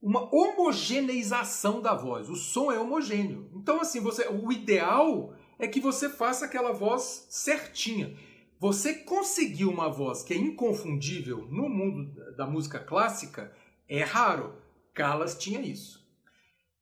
uma 0.02 0.34
homogeneização 0.34 1.82
da 1.82 1.94
voz. 1.94 2.30
O 2.30 2.36
som 2.36 2.72
é 2.72 2.78
homogêneo. 2.78 3.50
Então 3.54 3.80
assim, 3.80 4.00
você 4.00 4.26
o 4.28 4.50
ideal 4.50 5.34
é 5.58 5.68
que 5.68 5.80
você 5.80 6.08
faça 6.08 6.46
aquela 6.46 6.72
voz 6.72 7.26
certinha. 7.28 8.16
Você 8.58 8.94
conseguir 8.94 9.64
uma 9.64 9.88
voz 9.88 10.22
que 10.22 10.34
é 10.34 10.36
inconfundível 10.36 11.46
no 11.50 11.68
mundo 11.68 12.12
da 12.36 12.46
música 12.46 12.78
clássica 12.78 13.52
é 13.88 14.02
raro. 14.02 14.54
Callas 14.92 15.34
tinha 15.36 15.60
isso. 15.60 16.00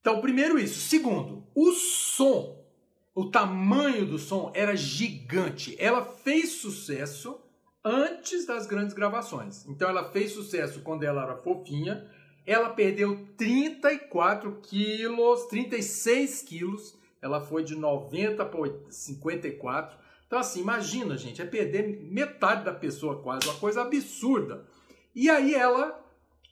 Então, 0.00 0.20
primeiro 0.20 0.58
isso. 0.58 0.80
Segundo, 0.88 1.46
o 1.54 1.72
som, 1.72 2.57
o 3.18 3.32
tamanho 3.32 4.06
do 4.06 4.16
som 4.16 4.52
era 4.54 4.76
gigante. 4.76 5.74
Ela 5.76 6.04
fez 6.04 6.50
sucesso 6.60 7.36
antes 7.84 8.46
das 8.46 8.64
grandes 8.64 8.94
gravações. 8.94 9.66
Então, 9.66 9.88
ela 9.88 10.08
fez 10.12 10.30
sucesso 10.30 10.82
quando 10.82 11.02
ela 11.02 11.24
era 11.24 11.34
fofinha. 11.34 12.08
Ela 12.46 12.70
perdeu 12.70 13.26
34 13.36 14.60
quilos, 14.62 15.46
36 15.46 16.42
quilos. 16.42 16.96
Ela 17.20 17.40
foi 17.40 17.64
de 17.64 17.74
90 17.74 18.44
para 18.44 18.60
54. 18.88 19.98
Então, 20.24 20.38
assim, 20.38 20.60
imagina, 20.60 21.16
gente, 21.16 21.42
é 21.42 21.44
perder 21.44 22.00
metade 22.00 22.64
da 22.64 22.72
pessoa 22.72 23.20
quase, 23.20 23.48
uma 23.48 23.58
coisa 23.58 23.82
absurda. 23.82 24.64
E 25.12 25.28
aí 25.28 25.56
ela, 25.56 26.00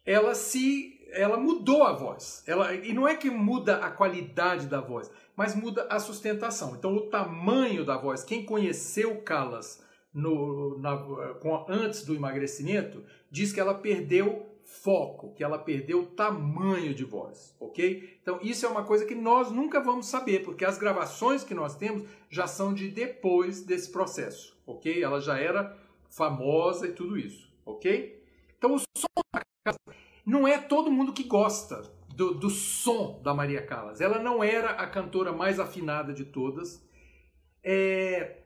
ela 0.05 0.35
se 0.35 0.97
ela 1.13 1.37
mudou 1.37 1.85
a 1.85 1.93
voz. 1.93 2.43
Ela, 2.47 2.75
e 2.75 2.93
não 2.93 3.07
é 3.07 3.15
que 3.17 3.31
muda 3.31 3.77
a 3.77 3.91
qualidade 3.91 4.67
da 4.67 4.81
voz, 4.81 5.11
mas 5.37 5.55
muda 5.55 5.87
a 5.91 6.01
sustentação. 6.01 6.75
Então, 6.75 6.97
o 6.97 7.09
tamanho 7.09 7.85
da 7.85 7.97
voz, 7.97 8.25
quem 8.25 8.45
conheceu 8.45 9.21
Callas 9.21 9.85
no, 10.13 10.79
na, 10.79 10.97
com, 11.41 11.67
antes 11.69 12.05
do 12.05 12.15
emagrecimento, 12.15 13.05
diz 13.31 13.53
que 13.53 13.61
ela 13.61 13.75
perdeu 13.75 14.47
foco, 14.65 15.33
que 15.35 15.45
ela 15.45 15.59
perdeu 15.59 16.07
tamanho 16.07 16.93
de 16.93 17.05
voz, 17.05 17.55
ok? 17.61 18.19
Então, 18.21 18.41
isso 18.43 18.67
é 18.67 18.69
uma 18.69 18.83
coisa 18.83 19.05
que 19.05 19.15
nós 19.15 19.51
nunca 19.51 19.81
vamos 19.81 20.07
saber, 20.07 20.43
porque 20.43 20.65
as 20.65 20.77
gravações 20.77 21.45
que 21.45 21.55
nós 21.55 21.77
temos 21.77 22.09
já 22.29 22.47
são 22.47 22.75
de 22.75 22.89
depois 22.89 23.63
desse 23.63 23.93
processo, 23.93 24.57
ok? 24.67 25.03
Ela 25.03 25.21
já 25.21 25.39
era 25.39 25.77
famosa 26.09 26.89
e 26.89 26.93
tudo 26.93 27.17
isso, 27.17 27.49
ok? 27.65 28.21
Então, 28.59 28.75
o 28.75 28.79
som 28.79 29.07
não 30.25 30.49
é 30.49 30.59
todo 30.59 30.91
mundo 30.91 31.13
que 31.13 31.23
gosta 31.23 31.96
do, 32.17 32.33
do 32.33 32.49
som 32.49 33.21
da 33.23 33.35
Maria 33.35 33.61
Callas. 33.61 34.01
Ela 34.01 34.19
não 34.19 34.43
era 34.43 34.71
a 34.71 34.87
cantora 34.87 35.33
mais 35.33 35.61
afinada 35.61 36.15
de 36.15 36.25
todas, 36.25 36.83
é, 37.63 38.39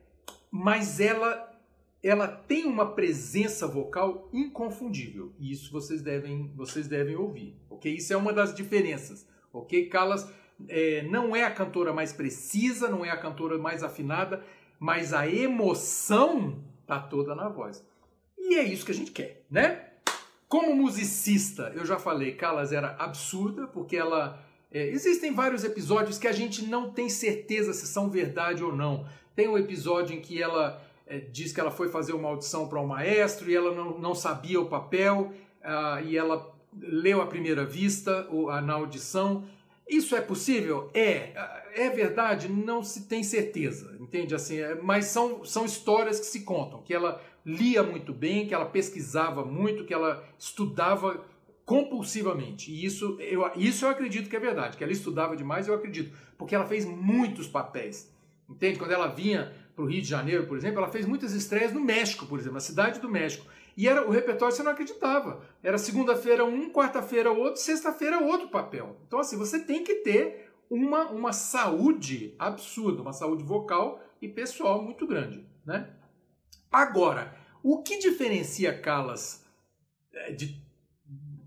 mas 0.51 0.99
ela 0.99 1.49
ela 2.03 2.27
tem 2.27 2.65
uma 2.65 2.93
presença 2.95 3.67
vocal 3.67 4.27
inconfundível. 4.33 5.33
E 5.37 5.51
isso 5.51 5.71
vocês 5.71 6.01
devem, 6.01 6.51
vocês 6.55 6.87
devem 6.87 7.15
ouvir, 7.15 7.55
ok? 7.69 7.93
Isso 7.93 8.11
é 8.11 8.17
uma 8.17 8.33
das 8.33 8.55
diferenças, 8.55 9.27
ok? 9.53 9.87
Callas 9.87 10.27
é, 10.67 11.03
não 11.03 11.35
é 11.35 11.43
a 11.43 11.51
cantora 11.51 11.93
mais 11.93 12.11
precisa, 12.11 12.89
não 12.89 13.05
é 13.05 13.11
a 13.11 13.17
cantora 13.17 13.57
mais 13.59 13.83
afinada, 13.83 14.43
mas 14.79 15.13
a 15.13 15.27
emoção 15.27 16.63
tá 16.87 16.99
toda 16.99 17.35
na 17.35 17.47
voz. 17.47 17.85
E 18.35 18.55
é 18.55 18.63
isso 18.63 18.83
que 18.83 18.91
a 18.91 18.95
gente 18.95 19.11
quer, 19.11 19.45
né? 19.49 19.90
Como 20.51 20.75
musicista, 20.75 21.71
eu 21.73 21.85
já 21.85 21.97
falei, 21.97 22.33
Callas 22.33 22.73
era 22.73 22.93
absurda, 22.99 23.67
porque 23.67 23.95
ela. 23.95 24.37
É, 24.69 24.85
existem 24.89 25.33
vários 25.33 25.63
episódios 25.63 26.17
que 26.17 26.27
a 26.27 26.33
gente 26.33 26.65
não 26.65 26.91
tem 26.91 27.07
certeza 27.07 27.71
se 27.71 27.87
são 27.87 28.09
verdade 28.09 28.61
ou 28.61 28.75
não. 28.75 29.05
Tem 29.33 29.47
um 29.47 29.57
episódio 29.57 30.13
em 30.13 30.19
que 30.19 30.43
ela 30.43 30.81
é, 31.07 31.19
diz 31.19 31.53
que 31.53 31.59
ela 31.61 31.71
foi 31.71 31.87
fazer 31.87 32.11
uma 32.11 32.27
audição 32.27 32.67
para 32.67 32.81
um 32.81 32.85
maestro 32.85 33.49
e 33.49 33.55
ela 33.55 33.73
não, 33.73 33.97
não 33.97 34.13
sabia 34.13 34.59
o 34.59 34.65
papel, 34.65 35.31
uh, 35.61 36.05
e 36.05 36.17
ela 36.17 36.53
leu 36.77 37.21
à 37.21 37.27
primeira 37.27 37.65
vista 37.65 38.27
ou, 38.29 38.51
na 38.61 38.73
audição. 38.73 39.45
Isso 39.87 40.17
é 40.17 40.21
possível? 40.21 40.89
É. 40.93 41.31
É 41.73 41.89
verdade? 41.89 42.49
Não 42.49 42.83
se 42.83 43.07
tem 43.07 43.23
certeza, 43.23 43.95
entende? 44.01 44.35
Assim, 44.35 44.57
é, 44.57 44.75
mas 44.75 45.05
são, 45.05 45.45
são 45.45 45.63
histórias 45.63 46.19
que 46.19 46.25
se 46.25 46.41
contam, 46.41 46.81
que 46.81 46.93
ela 46.93 47.21
lia 47.45 47.83
muito 47.83 48.13
bem, 48.13 48.47
que 48.47 48.53
ela 48.53 48.65
pesquisava 48.65 49.43
muito, 49.43 49.85
que 49.85 49.93
ela 49.93 50.23
estudava 50.37 51.23
compulsivamente. 51.65 52.71
E 52.71 52.85
isso 52.85 53.17
eu, 53.19 53.49
isso 53.55 53.85
eu 53.85 53.89
acredito 53.89 54.29
que 54.29 54.35
é 54.35 54.39
verdade, 54.39 54.77
que 54.77 54.83
ela 54.83 54.93
estudava 54.93 55.35
demais, 55.35 55.67
eu 55.67 55.73
acredito, 55.73 56.15
porque 56.37 56.55
ela 56.55 56.65
fez 56.65 56.85
muitos 56.85 57.47
papéis. 57.47 58.11
Entende? 58.49 58.77
Quando 58.77 58.91
ela 58.91 59.07
vinha 59.07 59.53
para 59.73 59.85
o 59.85 59.87
Rio 59.87 60.01
de 60.01 60.07
Janeiro, 60.07 60.45
por 60.45 60.57
exemplo, 60.57 60.79
ela 60.79 60.89
fez 60.89 61.05
muitas 61.05 61.33
estreias 61.33 61.71
no 61.71 61.79
México, 61.79 62.25
por 62.25 62.37
exemplo, 62.37 62.55
na 62.55 62.59
cidade 62.59 62.99
do 62.99 63.09
México. 63.09 63.45
E 63.77 63.87
era 63.87 64.05
o 64.05 64.11
repertório 64.11 64.53
você 64.53 64.61
não 64.61 64.71
acreditava. 64.71 65.41
Era 65.63 65.77
segunda-feira 65.77 66.43
um, 66.43 66.69
quarta-feira 66.69 67.31
outro, 67.31 67.61
sexta-feira 67.61 68.19
outro 68.19 68.49
papel. 68.49 68.97
Então, 69.07 69.19
assim, 69.19 69.37
você 69.37 69.59
tem 69.59 69.83
que 69.83 69.95
ter 69.95 70.51
uma, 70.69 71.09
uma 71.09 71.31
saúde 71.31 72.35
absurda, 72.37 73.01
uma 73.01 73.13
saúde 73.13 73.43
vocal 73.43 74.03
e 74.21 74.27
pessoal 74.27 74.83
muito 74.83 75.07
grande, 75.07 75.45
né? 75.65 75.89
Agora, 76.71 77.35
o 77.61 77.83
que 77.83 77.99
diferencia 77.99 78.79
Callas 78.79 79.45
eh, 80.13 80.31
de, 80.31 80.63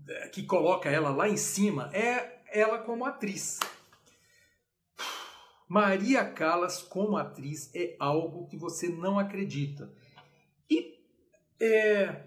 eh, 0.07 0.27
que 0.29 0.43
coloca 0.43 0.89
ela 0.89 1.09
lá 1.09 1.27
em 1.27 1.37
cima 1.37 1.89
é 1.93 2.41
ela 2.51 2.79
como 2.79 3.05
atriz. 3.05 3.59
Maria 5.67 6.23
Callas 6.23 6.81
como 6.81 7.17
atriz 7.17 7.71
é 7.73 7.95
algo 7.99 8.47
que 8.47 8.55
você 8.55 8.87
não 8.87 9.17
acredita. 9.17 9.91
E 10.69 10.99
é, 11.59 12.23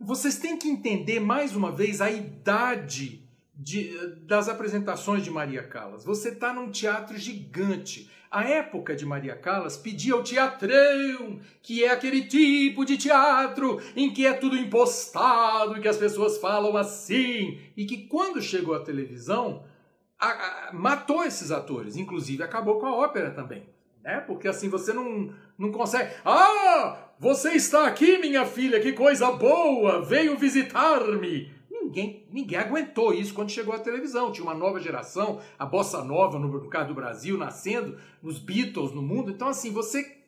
vocês 0.00 0.36
têm 0.36 0.58
que 0.58 0.68
entender 0.68 1.20
mais 1.20 1.54
uma 1.54 1.70
vez 1.70 2.00
a 2.00 2.10
idade 2.10 3.28
de, 3.54 4.16
das 4.26 4.48
apresentações 4.48 5.24
de 5.24 5.30
Maria 5.30 5.66
Callas. 5.66 6.04
Você 6.04 6.30
está 6.30 6.52
num 6.52 6.70
teatro 6.70 7.16
gigante. 7.16 8.10
A 8.30 8.44
época 8.44 8.94
de 8.94 9.06
Maria 9.06 9.34
Callas 9.34 9.76
pedia 9.76 10.14
o 10.14 10.22
teatrão, 10.22 11.40
que 11.62 11.82
é 11.82 11.90
aquele 11.90 12.24
tipo 12.24 12.84
de 12.84 12.98
teatro 12.98 13.80
em 13.96 14.12
que 14.12 14.26
é 14.26 14.34
tudo 14.34 14.56
impostado 14.56 15.76
e 15.76 15.80
que 15.80 15.88
as 15.88 15.96
pessoas 15.96 16.38
falam 16.38 16.76
assim. 16.76 17.58
E 17.76 17.86
que 17.86 18.06
quando 18.06 18.42
chegou 18.42 18.74
a 18.74 18.80
televisão, 18.80 19.64
a, 20.18 20.28
a, 20.28 20.72
matou 20.74 21.24
esses 21.24 21.50
atores. 21.50 21.96
Inclusive 21.96 22.42
acabou 22.42 22.78
com 22.78 22.86
a 22.86 22.96
ópera 22.96 23.30
também. 23.30 23.66
Né? 24.02 24.20
Porque 24.20 24.46
assim 24.46 24.68
você 24.68 24.92
não, 24.92 25.32
não 25.56 25.72
consegue. 25.72 26.12
Ah! 26.24 26.98
Você 27.20 27.50
está 27.50 27.86
aqui, 27.86 28.18
minha 28.18 28.46
filha, 28.46 28.78
que 28.78 28.92
coisa 28.92 29.32
boa! 29.32 30.02
Veio 30.02 30.36
visitar-me! 30.36 31.57
Ninguém, 31.88 32.26
ninguém 32.30 32.58
aguentou 32.58 33.14
isso 33.14 33.32
quando 33.32 33.50
chegou 33.50 33.74
à 33.74 33.78
televisão. 33.78 34.30
Tinha 34.30 34.44
uma 34.44 34.54
nova 34.54 34.78
geração, 34.78 35.40
a 35.58 35.64
bossa 35.64 36.04
nova, 36.04 36.38
no, 36.38 36.46
no 36.46 36.68
caso 36.68 36.88
do 36.88 36.94
Brasil, 36.94 37.38
nascendo, 37.38 37.98
nos 38.22 38.38
Beatles, 38.38 38.92
no 38.92 39.00
mundo. 39.00 39.30
Então, 39.30 39.48
assim, 39.48 39.72
você 39.72 40.18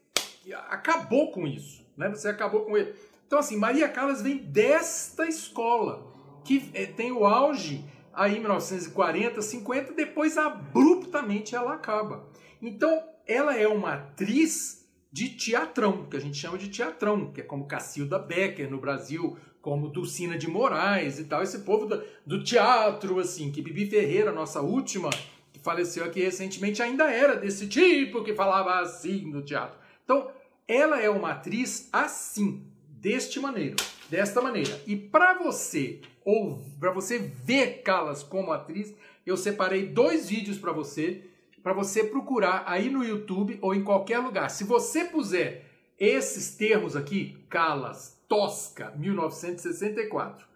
acabou 0.70 1.30
com 1.30 1.46
isso. 1.46 1.84
Né? 1.98 2.08
Você 2.08 2.28
acabou 2.28 2.62
com 2.62 2.78
ele. 2.78 2.94
Então, 3.26 3.38
assim, 3.38 3.58
Maria 3.58 3.88
Callas 3.90 4.22
vem 4.22 4.38
desta 4.38 5.28
escola, 5.28 6.10
que 6.46 6.70
é, 6.72 6.86
tem 6.86 7.12
o 7.12 7.26
auge 7.26 7.84
aí 8.14 8.36
em 8.36 8.40
1940, 8.40 9.42
50, 9.42 9.92
depois 9.92 10.38
abruptamente 10.38 11.54
ela 11.54 11.74
acaba. 11.74 12.26
Então, 12.62 13.04
ela 13.26 13.54
é 13.54 13.68
uma 13.68 13.94
atriz 13.94 14.88
de 15.12 15.28
teatrão, 15.28 16.06
que 16.06 16.16
a 16.16 16.20
gente 16.20 16.38
chama 16.38 16.56
de 16.56 16.70
teatrão, 16.70 17.30
que 17.32 17.42
é 17.42 17.44
como 17.44 17.66
Cacilda 17.66 18.18
Becker 18.18 18.70
no 18.70 18.80
Brasil, 18.80 19.36
como 19.60 19.88
Dulcina 19.88 20.38
de 20.38 20.48
Moraes 20.48 21.18
e 21.18 21.24
tal, 21.24 21.42
esse 21.42 21.60
povo 21.60 21.86
do, 21.86 22.02
do 22.24 22.42
teatro, 22.42 23.18
assim, 23.18 23.50
que 23.50 23.60
Bibi 23.60 23.86
Ferreira, 23.86 24.32
nossa 24.32 24.60
última, 24.60 25.10
que 25.52 25.58
faleceu 25.58 26.04
aqui 26.04 26.20
recentemente, 26.20 26.82
ainda 26.82 27.10
era 27.10 27.36
desse 27.36 27.66
tipo 27.66 28.24
que 28.24 28.34
falava 28.34 28.80
assim 28.80 29.26
no 29.26 29.42
teatro. 29.42 29.78
Então, 30.04 30.30
ela 30.66 31.00
é 31.00 31.10
uma 31.10 31.32
atriz 31.32 31.88
assim, 31.92 32.64
deste 32.88 33.38
maneiro, 33.40 33.76
desta 34.08 34.40
maneira. 34.40 34.80
E 34.86 34.96
para 34.96 35.34
você 35.34 36.00
ou 36.24 36.62
para 36.78 36.92
você 36.92 37.18
ver 37.18 37.82
Calas 37.82 38.22
como 38.22 38.52
atriz, 38.52 38.94
eu 39.26 39.36
separei 39.36 39.86
dois 39.86 40.28
vídeos 40.28 40.58
para 40.58 40.72
você, 40.72 41.24
para 41.62 41.72
você 41.72 42.04
procurar 42.04 42.64
aí 42.66 42.88
no 42.88 43.04
YouTube 43.04 43.58
ou 43.60 43.74
em 43.74 43.82
qualquer 43.82 44.18
lugar. 44.18 44.50
Se 44.50 44.64
você 44.64 45.04
puser 45.04 45.66
esses 45.98 46.54
termos 46.56 46.96
aqui, 46.96 47.36
Calas 47.48 48.19
Tosca, 48.30 48.92
1964, 48.96 50.46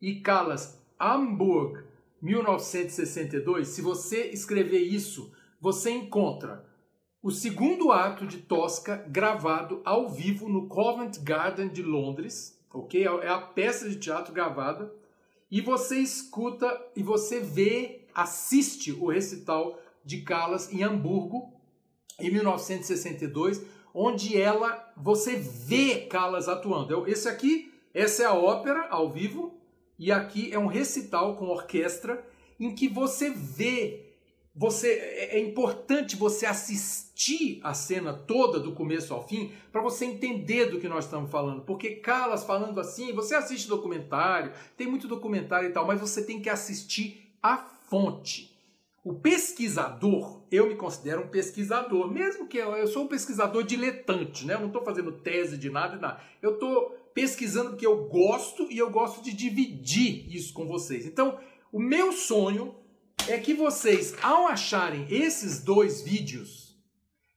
e 0.00 0.20
Callas 0.20 0.80
Hamburg, 1.00 1.82
1962, 2.22 3.66
se 3.66 3.82
você 3.82 4.28
escrever 4.28 4.78
isso, 4.78 5.34
você 5.60 5.90
encontra 5.90 6.64
o 7.20 7.32
segundo 7.32 7.90
ato 7.90 8.24
de 8.24 8.38
Tosca 8.38 9.04
gravado 9.08 9.82
ao 9.84 10.08
vivo 10.08 10.48
no 10.48 10.68
Covent 10.68 11.18
Garden 11.24 11.68
de 11.70 11.82
Londres, 11.82 12.56
ok? 12.72 13.04
É 13.04 13.28
a 13.28 13.40
peça 13.40 13.88
de 13.90 13.96
teatro 13.96 14.32
gravada. 14.32 14.94
E 15.50 15.60
você 15.60 15.98
escuta 15.98 16.70
e 16.94 17.02
você 17.02 17.40
vê 17.40 18.06
assiste 18.14 18.92
o 18.92 19.10
recital 19.10 19.82
de 20.04 20.22
Callas 20.22 20.72
em 20.72 20.84
Hamburgo, 20.84 21.52
em 22.20 22.30
1962, 22.30 23.60
onde 23.94 24.36
ela, 24.36 24.92
você 24.96 25.36
vê 25.36 26.00
Callas 26.00 26.48
atuando. 26.48 27.08
Esse 27.08 27.28
aqui, 27.28 27.72
essa 27.94 28.24
é 28.24 28.26
a 28.26 28.34
ópera 28.34 28.88
ao 28.90 29.08
vivo, 29.08 29.54
e 29.96 30.10
aqui 30.10 30.52
é 30.52 30.58
um 30.58 30.66
recital 30.66 31.36
com 31.36 31.46
orquestra, 31.46 32.26
em 32.58 32.74
que 32.74 32.88
você 32.88 33.30
vê 33.30 34.04
você 34.56 34.92
é, 34.92 35.36
é 35.36 35.40
importante 35.40 36.14
você 36.14 36.46
assistir 36.46 37.58
a 37.64 37.74
cena 37.74 38.12
toda 38.12 38.60
do 38.60 38.72
começo 38.72 39.12
ao 39.12 39.26
fim 39.26 39.52
para 39.72 39.82
você 39.82 40.04
entender 40.04 40.66
do 40.66 40.78
que 40.78 40.88
nós 40.88 41.06
estamos 41.06 41.30
falando, 41.30 41.62
porque 41.62 41.96
Calas 41.96 42.44
falando 42.44 42.78
assim, 42.78 43.12
você 43.12 43.34
assiste 43.34 43.68
documentário, 43.68 44.52
tem 44.76 44.86
muito 44.86 45.08
documentário 45.08 45.68
e 45.68 45.72
tal, 45.72 45.84
mas 45.84 46.00
você 46.00 46.22
tem 46.22 46.40
que 46.40 46.48
assistir 46.48 47.34
a 47.42 47.56
fonte. 47.56 48.53
O 49.04 49.12
pesquisador, 49.12 50.42
eu 50.50 50.66
me 50.66 50.76
considero 50.76 51.24
um 51.24 51.28
pesquisador, 51.28 52.10
mesmo 52.10 52.48
que 52.48 52.56
eu, 52.56 52.74
eu 52.74 52.86
sou 52.86 53.04
um 53.04 53.06
pesquisador 53.06 53.62
diletante, 53.62 54.46
né? 54.46 54.54
Eu 54.54 54.60
não 54.60 54.68
estou 54.68 54.82
fazendo 54.82 55.12
tese 55.12 55.58
de 55.58 55.68
nada 55.68 55.96
e 55.96 56.00
nada. 56.00 56.20
Eu 56.40 56.54
estou 56.54 56.90
pesquisando 57.12 57.70
porque 57.70 57.86
eu 57.86 58.08
gosto 58.08 58.66
e 58.72 58.78
eu 58.78 58.88
gosto 58.90 59.22
de 59.22 59.34
dividir 59.34 60.34
isso 60.34 60.54
com 60.54 60.66
vocês. 60.66 61.04
Então, 61.04 61.38
o 61.70 61.78
meu 61.78 62.12
sonho 62.12 62.74
é 63.28 63.36
que 63.36 63.52
vocês, 63.52 64.14
ao 64.22 64.46
acharem 64.46 65.06
esses 65.10 65.62
dois 65.62 66.00
vídeos, 66.00 66.74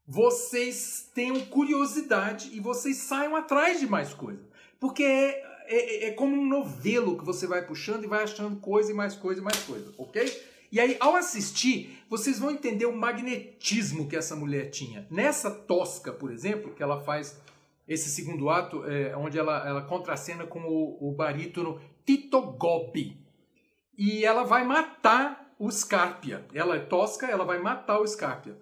vocês 0.08 1.12
tenham 1.14 1.42
curiosidade 1.48 2.50
e 2.54 2.62
vocês 2.62 2.96
saiam 2.96 3.36
atrás 3.36 3.78
de 3.78 3.88
mais 3.88 4.14
coisa. 4.14 4.48
Porque 4.80 5.04
é, 5.04 5.44
é, 5.66 6.08
é, 6.08 6.12
como 6.12 6.34
um 6.34 6.48
novelo 6.48 7.18
que 7.18 7.26
você 7.26 7.46
vai 7.46 7.66
puxando 7.66 8.06
e 8.06 8.08
vai 8.08 8.24
achando 8.24 8.56
coisa 8.62 8.90
e 8.90 8.96
mais 8.96 9.16
coisa 9.16 9.42
e 9.42 9.44
mais 9.44 9.60
coisa, 9.64 9.94
ok? 9.98 10.56
E 10.72 10.80
aí, 10.80 10.98
ao 11.00 11.16
assistir, 11.16 12.04
vocês 12.10 12.40
vão 12.40 12.52
entender 12.52 12.86
o 12.86 12.96
magnetismo 12.96 14.08
que 14.08 14.16
essa 14.16 14.36
mulher 14.36 14.70
tinha. 14.70 15.08
Nessa 15.10 15.50
tosca, 15.50 16.12
por 16.12 16.32
exemplo, 16.32 16.74
que 16.74 16.84
ela 16.84 17.02
faz 17.02 17.40
esse 17.88 18.10
segundo 18.10 18.50
ato, 18.50 18.84
é, 18.86 19.16
onde 19.16 19.40
ela, 19.40 19.66
ela 19.68 19.82
contracena 19.82 20.46
com 20.46 20.60
o, 20.60 21.10
o 21.10 21.12
barítono 21.14 21.80
Tito 22.06 22.42
Gobbi. 22.42 23.18
E 23.98 24.26
ela 24.26 24.44
vai 24.44 24.66
matar 24.66 25.56
o 25.58 25.72
Scarpia. 25.72 26.46
Ela 26.54 26.76
é 26.76 26.80
tosca, 26.80 27.28
ela 27.28 27.46
vai 27.46 27.60
matar 27.60 28.00
o 28.00 28.08
Scarpia. 28.08 28.58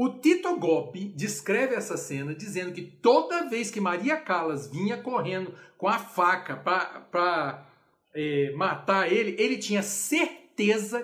O 0.00 0.08
Tito 0.10 0.56
Goppi 0.56 1.08
descreve 1.08 1.74
essa 1.74 1.96
cena 1.96 2.32
dizendo 2.32 2.72
que 2.72 2.82
toda 2.82 3.48
vez 3.48 3.68
que 3.68 3.80
Maria 3.80 4.16
Callas 4.16 4.68
vinha 4.68 4.96
correndo 4.96 5.52
com 5.76 5.88
a 5.88 5.98
faca 5.98 6.56
para 6.56 7.66
é, 8.14 8.52
matar 8.54 9.12
ele, 9.12 9.34
ele 9.42 9.58
tinha 9.58 9.82
certeza 9.82 10.37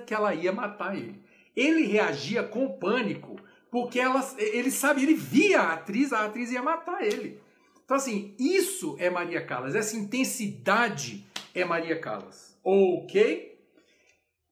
que 0.06 0.14
ela 0.14 0.34
ia 0.34 0.52
matar 0.52 0.96
ele. 0.96 1.22
Ele 1.56 1.86
reagia 1.86 2.42
com 2.42 2.78
pânico, 2.78 3.36
porque 3.70 4.00
ela, 4.00 4.20
ele 4.38 4.70
sabe, 4.70 5.02
ele 5.02 5.14
via 5.14 5.60
a 5.60 5.72
atriz, 5.74 6.12
a 6.12 6.24
atriz 6.24 6.50
ia 6.50 6.62
matar 6.62 7.04
ele. 7.04 7.40
Então, 7.84 7.96
assim, 7.96 8.34
isso 8.38 8.96
é 8.98 9.10
Maria 9.10 9.44
Callas, 9.44 9.74
essa 9.74 9.96
intensidade 9.96 11.24
é 11.54 11.64
Maria 11.64 11.98
Callas. 11.98 12.58
Ok? 12.64 13.58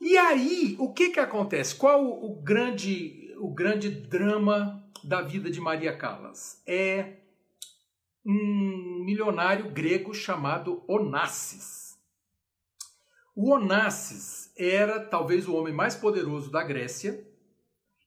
E 0.01 0.19
aí, 0.19 0.77
o 0.79 0.93
que 0.93 1.11
que 1.11 1.21
acontece? 1.21 1.75
Qual 1.75 2.05
o, 2.05 2.33
o 2.33 2.43
grande, 2.43 3.35
o 3.39 3.49
grande 3.49 3.89
drama 3.89 4.85
da 5.03 5.23
vida 5.23 5.51
de 5.51 5.61
Maria 5.61 5.97
Callas? 5.97 6.61
É 6.67 7.15
um 8.25 9.03
milionário 9.05 9.71
grego 9.71 10.13
chamado 10.13 10.83
Onassis. 10.87 11.92
O 13.35 13.51
Onassis 13.51 14.53
era 14.57 15.01
talvez 15.01 15.49
o 15.49 15.55
homem 15.55 15.73
mais 15.73 15.95
poderoso 15.95 16.51
da 16.51 16.63
Grécia 16.63 17.27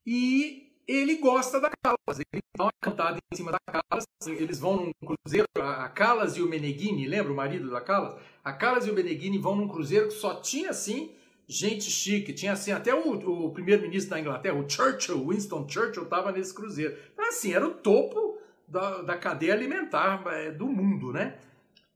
e 0.06 0.72
ele 0.88 1.16
gosta 1.16 1.60
da 1.60 1.72
Calas. 1.84 2.20
Ele 2.20 2.44
dá 2.56 2.66
uma 2.66 2.72
cantada 2.80 3.18
em 3.18 3.36
cima 3.36 3.52
da 3.52 3.60
Calas. 3.60 4.06
Eles 4.28 4.60
vão 4.60 4.86
num 4.86 5.08
cruzeiro, 5.08 5.48
a 5.56 5.90
Calas 5.90 6.38
e 6.38 6.42
o 6.42 6.48
Meneghini, 6.48 7.08
lembra 7.08 7.34
o 7.34 7.36
marido 7.36 7.72
da 7.72 7.82
Calas? 7.82 8.22
A 8.44 8.54
Calas 8.54 8.86
e 8.86 8.92
o 8.92 8.94
Meneghini 8.94 9.40
vão 9.40 9.56
num 9.56 9.68
cruzeiro 9.68 10.08
que 10.10 10.14
só 10.14 10.36
tinha 10.36 10.70
assim 10.70 11.16
gente 11.48 11.90
chique. 11.90 12.34
Tinha 12.34 12.54
assim, 12.54 12.72
até 12.72 12.94
o, 12.94 13.46
o 13.46 13.52
primeiro-ministro 13.52 14.12
da 14.12 14.20
Inglaterra, 14.20 14.56
o 14.56 14.70
Churchill, 14.70 15.28
Winston 15.28 15.68
Churchill, 15.68 16.04
estava 16.04 16.32
nesse 16.32 16.54
cruzeiro. 16.54 16.98
Então, 17.14 17.28
assim, 17.28 17.54
era 17.54 17.66
o 17.68 17.74
topo 17.74 18.38
da, 18.68 19.02
da 19.02 19.18
cadeia 19.18 19.54
alimentar 19.54 20.24
é, 20.28 20.52
do 20.52 20.68
mundo, 20.68 21.12
né? 21.12 21.38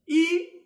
E 0.06 0.59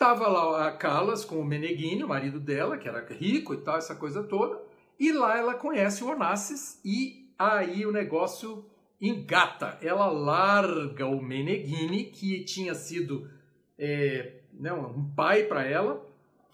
tava 0.00 0.26
lá 0.28 0.66
a 0.66 0.72
Callas 0.72 1.26
com 1.26 1.38
o 1.38 1.44
Meneghini, 1.44 2.02
o 2.02 2.08
marido 2.08 2.40
dela, 2.40 2.78
que 2.78 2.88
era 2.88 3.06
rico 3.12 3.52
e 3.52 3.58
tal, 3.58 3.76
essa 3.76 3.94
coisa 3.94 4.22
toda. 4.22 4.58
E 4.98 5.12
lá 5.12 5.36
ela 5.36 5.52
conhece 5.52 6.02
o 6.02 6.08
Onassis 6.08 6.80
e 6.82 7.30
aí 7.38 7.84
o 7.84 7.92
negócio 7.92 8.64
engata. 8.98 9.78
Ela 9.82 10.06
larga 10.06 11.06
o 11.06 11.22
Meneghini, 11.22 12.04
que 12.04 12.42
tinha 12.44 12.74
sido 12.74 13.30
é, 13.78 14.40
né, 14.54 14.72
um 14.72 15.14
pai 15.14 15.42
para 15.42 15.66
ela, 15.66 16.02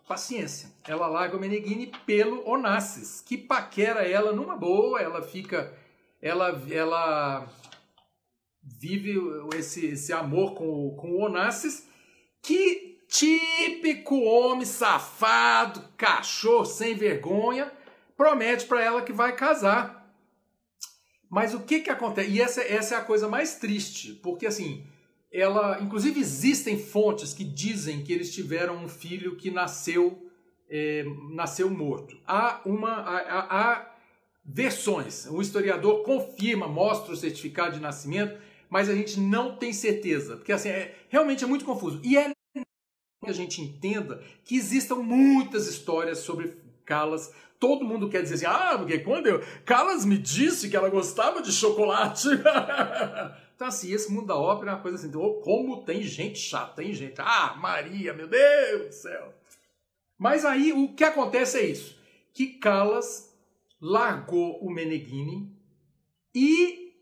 paciência. 0.09 0.73
Ela 0.85 1.07
larga 1.07 1.37
o 1.37 1.41
Meneghini 1.41 1.93
pelo 2.05 2.45
Onassis, 2.49 3.21
que 3.21 3.39
paquera 3.39 4.01
ela 4.03 4.33
numa 4.33 4.57
boa, 4.57 5.01
ela 5.01 5.23
fica. 5.23 5.73
Ela, 6.21 6.61
ela 6.69 7.49
vive 8.61 9.15
esse, 9.55 9.87
esse 9.87 10.13
amor 10.13 10.55
com 10.55 10.97
com 10.97 11.13
o 11.13 11.21
Onassis, 11.21 11.89
que 12.43 12.86
típico 13.09 14.17
homem 14.21 14.65
safado, 14.65 15.85
cachorro 15.97 16.65
sem 16.65 16.95
vergonha, 16.95 17.73
promete 18.17 18.67
para 18.67 18.83
ela 18.83 19.03
que 19.03 19.13
vai 19.13 19.35
casar. 19.35 20.07
Mas 21.29 21.55
o 21.55 21.61
que 21.61 21.81
que 21.81 21.91
acontece? 21.91 22.31
E 22.31 22.41
essa, 22.41 22.63
essa 22.63 22.95
é 22.95 22.99
a 22.99 23.05
coisa 23.05 23.29
mais 23.29 23.57
triste, 23.57 24.13
porque 24.23 24.47
assim, 24.47 24.85
ela, 25.33 25.81
inclusive 25.81 26.21
existem 26.21 26.79
fontes 26.79 27.35
que 27.35 27.45
dizem 27.45 28.03
que 28.03 28.13
eles 28.13 28.33
tiveram 28.33 28.77
um 28.77 28.89
filho 28.89 29.37
que 29.37 29.51
nasceu 29.51 30.23
é, 30.69 31.05
nasceu 31.31 31.71
morto. 31.71 32.17
Há 32.27 32.61
uma 32.65 32.91
há, 32.91 33.73
há 33.73 33.97
versões. 34.45 35.27
O 35.27 35.41
historiador 35.41 36.03
confirma, 36.03 36.67
mostra 36.69 37.13
o 37.13 37.17
certificado 37.17 37.75
de 37.75 37.81
nascimento, 37.81 38.39
mas 38.69 38.89
a 38.89 38.95
gente 38.95 39.19
não 39.19 39.57
tem 39.57 39.73
certeza, 39.73 40.37
porque 40.37 40.53
assim 40.53 40.69
é, 40.69 40.95
realmente 41.09 41.45
é 41.45 41.47
muito 41.47 41.65
confuso. 41.65 42.01
E 42.03 42.17
é 42.17 42.33
que 43.27 43.31
a 43.31 43.35
gente 43.35 43.61
entenda 43.61 44.23
que 44.45 44.57
existam 44.57 44.97
muitas 44.97 45.67
histórias 45.67 46.19
sobre 46.19 46.57
Calas. 46.85 47.35
Todo 47.59 47.85
mundo 47.85 48.09
quer 48.09 48.23
dizer 48.23 48.35
assim, 48.35 48.47
ah, 48.47 48.79
porque 48.79 49.01
quando 49.01 49.27
eu, 49.27 49.43
Calas 49.65 50.05
me 50.05 50.17
disse 50.17 50.71
que 50.71 50.77
ela 50.77 50.89
gostava 50.89 51.43
de 51.43 51.53
chocolate. 51.53 52.29
Então, 53.57 53.69
assim, 53.69 53.91
esse 53.91 54.13
mundo 54.13 54.27
da 54.27 54.37
ópera 54.37 54.73
é 54.73 54.75
uma 54.75 54.83
coisa 54.83 54.99
assim, 54.99 55.11
como 55.11 55.83
tem 55.83 56.03
gente 56.03 56.39
chata, 56.39 56.75
tem 56.75 56.93
gente. 56.93 57.15
Ah, 57.23 57.57
Maria, 57.59 58.13
meu 58.13 58.29
Deus 58.29 58.89
do 58.89 58.93
céu. 58.93 59.33
Mas 60.19 60.45
aí 60.45 60.75
o 60.75 60.93
que 60.93 61.03
acontece 61.03 61.59
é 61.59 61.65
isso: 61.65 61.99
que 62.35 62.59
Callas 62.59 63.35
largou 63.81 64.63
o 64.63 64.71
Meneghini 64.71 65.51
e 66.35 66.93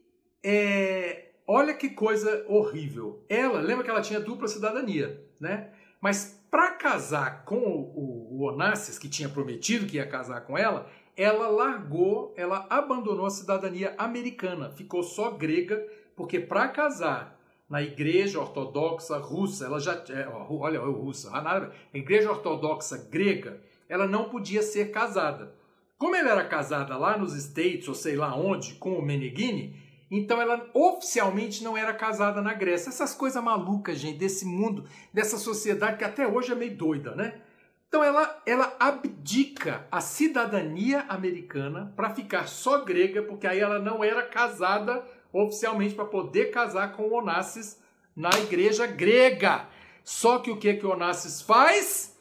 é, 0.45 1.33
olha 1.47 1.75
que 1.75 1.91
coisa 1.91 2.45
horrível. 2.49 3.25
Ela, 3.29 3.61
lembra 3.61 3.83
que 3.83 3.91
ela 3.91 4.01
tinha 4.01 4.21
dupla 4.21 4.47
cidadania, 4.47 5.21
né? 5.41 5.73
Mas 6.05 6.39
para 6.51 6.73
casar 6.73 7.47
com 7.47 7.57
o, 7.57 8.29
o 8.31 8.43
Onassis, 8.43 8.99
que 8.99 9.09
tinha 9.09 9.27
prometido 9.27 9.87
que 9.87 9.97
ia 9.97 10.07
casar 10.07 10.43
com 10.43 10.59
ela, 10.59 10.87
ela 11.17 11.49
largou, 11.49 12.35
ela 12.37 12.67
abandonou 12.69 13.25
a 13.25 13.31
cidadania 13.31 13.95
americana, 13.97 14.69
ficou 14.69 15.03
só 15.03 15.31
grega 15.31 15.83
porque 16.15 16.39
para 16.39 16.69
casar 16.69 17.41
na 17.71 17.81
igreja 17.81 18.39
ortodoxa 18.39 19.17
russa, 19.17 19.65
ela 19.65 19.81
já 19.81 19.95
é, 20.11 20.29
olha, 20.51 20.79
russa, 20.81 21.31
a 21.33 21.71
igreja 21.97 22.31
ortodoxa 22.31 22.99
grega, 23.11 23.63
ela 23.89 24.07
não 24.07 24.29
podia 24.29 24.61
ser 24.61 24.91
casada. 24.91 25.55
Como 25.97 26.15
ela 26.15 26.33
era 26.33 26.45
casada 26.45 26.99
lá 26.99 27.17
nos 27.17 27.35
States, 27.35 27.89
ou 27.89 27.95
sei 27.95 28.15
lá 28.15 28.37
onde, 28.37 28.75
com 28.75 28.99
o 28.99 29.03
Meneghini, 29.03 29.83
então 30.11 30.41
ela 30.41 30.69
oficialmente 30.75 31.63
não 31.65 31.77
era 31.77 31.93
casada 31.93 32.41
na 32.41 32.55
Grécia. 32.55 32.89
Essas 32.89 33.15
coisas 33.15 33.43
malucas, 33.43 33.99
gente, 33.99 34.19
desse 34.19 34.45
mundo, 34.45 34.85
dessa 35.13 35.39
sociedade 35.39 35.99
que 35.99 36.05
até 36.05 36.27
hoje 36.27 36.53
é 36.53 36.55
meio 36.55 36.77
doida, 36.77 37.15
né? 37.15 37.41
Então 37.89 38.03
ela, 38.03 38.43
ela 38.45 38.77
abdica 38.81 39.87
a 39.91 40.01
cidadania 40.01 41.05
americana 41.09 41.93
para 41.95 42.11
ficar 42.11 42.49
só 42.49 42.85
grega, 42.85 43.23
porque 43.23 43.47
aí 43.47 43.61
ela 43.61 43.79
não 43.79 44.03
era 44.03 44.23
casada 44.23 45.05
oficialmente 45.33 45.95
para 45.95 46.05
poder 46.05 46.51
casar 46.51 46.93
com 46.93 47.13
Onassis 47.13 47.79
na 48.17 48.31
igreja 48.31 48.87
grega. 48.87 49.69
Só 50.03 50.39
que 50.39 50.51
o 50.51 50.57
que 50.57 50.75
que 50.75 50.87
Onassis 50.87 51.41
faz? 51.41 52.17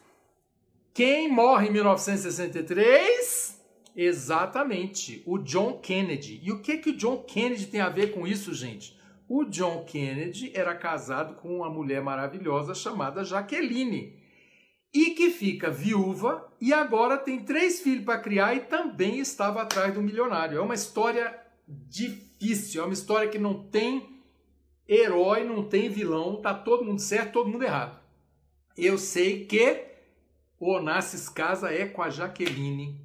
Quem 0.92 1.28
morre 1.28 1.68
em 1.68 1.72
1963? 1.72 3.53
Exatamente, 3.94 5.22
o 5.24 5.38
John 5.38 5.78
Kennedy. 5.78 6.40
E 6.42 6.50
o 6.50 6.60
que 6.60 6.78
que 6.78 6.90
o 6.90 6.96
John 6.96 7.22
Kennedy 7.22 7.66
tem 7.66 7.80
a 7.80 7.88
ver 7.88 8.12
com 8.12 8.26
isso, 8.26 8.52
gente? 8.52 8.98
O 9.28 9.44
John 9.44 9.84
Kennedy 9.84 10.50
era 10.54 10.74
casado 10.74 11.34
com 11.36 11.56
uma 11.56 11.70
mulher 11.70 12.02
maravilhosa 12.02 12.74
chamada 12.74 13.24
Jaqueline. 13.24 14.22
e 14.92 15.10
que 15.10 15.30
fica 15.30 15.72
viúva 15.72 16.52
e 16.60 16.72
agora 16.72 17.18
tem 17.18 17.40
três 17.40 17.80
filhos 17.80 18.04
para 18.04 18.20
criar 18.20 18.54
e 18.54 18.60
também 18.60 19.18
estava 19.18 19.60
atrás 19.60 19.92
do 19.92 20.00
milionário. 20.00 20.56
É 20.56 20.60
uma 20.60 20.74
história 20.74 21.36
difícil, 21.66 22.80
é 22.80 22.84
uma 22.84 22.92
história 22.92 23.28
que 23.28 23.38
não 23.38 23.64
tem 23.64 24.22
herói, 24.88 25.42
não 25.42 25.64
tem 25.64 25.88
vilão, 25.88 26.40
tá 26.40 26.54
todo 26.54 26.84
mundo 26.84 27.00
certo, 27.00 27.32
todo 27.32 27.50
mundo 27.50 27.64
errado. 27.64 27.98
Eu 28.76 28.96
sei 28.96 29.44
que 29.46 29.84
o 30.60 30.70
Onassis 30.70 31.28
casa 31.28 31.72
é 31.72 31.86
com 31.86 32.00
a 32.00 32.10
Jaqueline 32.10 33.03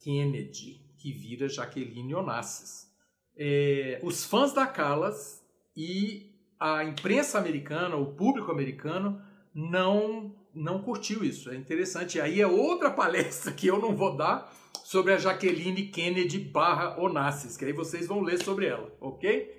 Kennedy, 0.00 0.80
que 0.98 1.12
vira 1.12 1.48
Jaqueline 1.48 2.14
Onassis. 2.14 2.88
É, 3.36 4.00
os 4.02 4.24
fãs 4.24 4.52
da 4.52 4.66
Callas 4.66 5.42
e 5.76 6.30
a 6.58 6.84
imprensa 6.84 7.38
americana, 7.38 7.96
o 7.96 8.14
público 8.14 8.50
americano, 8.50 9.22
não 9.54 10.34
não 10.52 10.82
curtiu 10.82 11.24
isso. 11.24 11.50
É 11.50 11.56
interessante. 11.56 12.20
Aí 12.20 12.40
é 12.40 12.46
outra 12.46 12.90
palestra 12.92 13.52
que 13.52 13.66
eu 13.66 13.78
não 13.78 13.94
vou 13.94 14.16
dar 14.16 14.52
sobre 14.84 15.12
a 15.12 15.18
Jaqueline 15.18 15.86
Kennedy 15.86 16.38
barra 16.38 17.00
Onassis, 17.00 17.56
que 17.56 17.64
aí 17.64 17.72
vocês 17.72 18.06
vão 18.08 18.20
ler 18.20 18.42
sobre 18.42 18.66
ela, 18.66 18.92
ok? 19.00 19.58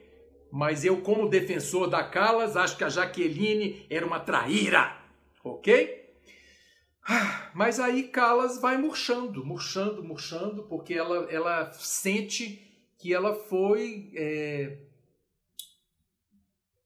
Mas 0.52 0.84
eu, 0.84 0.98
como 1.02 1.30
defensor 1.30 1.90
da 1.90 2.04
Calas, 2.04 2.58
acho 2.58 2.78
que 2.78 2.84
a 2.84 2.90
Jaqueline 2.90 3.86
era 3.90 4.06
uma 4.06 4.20
traíra, 4.20 4.98
ok? 5.42 6.01
Ah, 7.08 7.50
mas 7.54 7.80
aí 7.80 8.04
Calas 8.04 8.60
vai 8.60 8.78
murchando, 8.78 9.46
murchando, 9.46 10.04
murchando, 10.04 10.64
porque 10.64 10.94
ela, 10.94 11.32
ela 11.32 11.72
sente 11.74 12.68
que 12.98 13.14
ela 13.14 13.34
foi 13.34 14.12
é, 14.16 14.78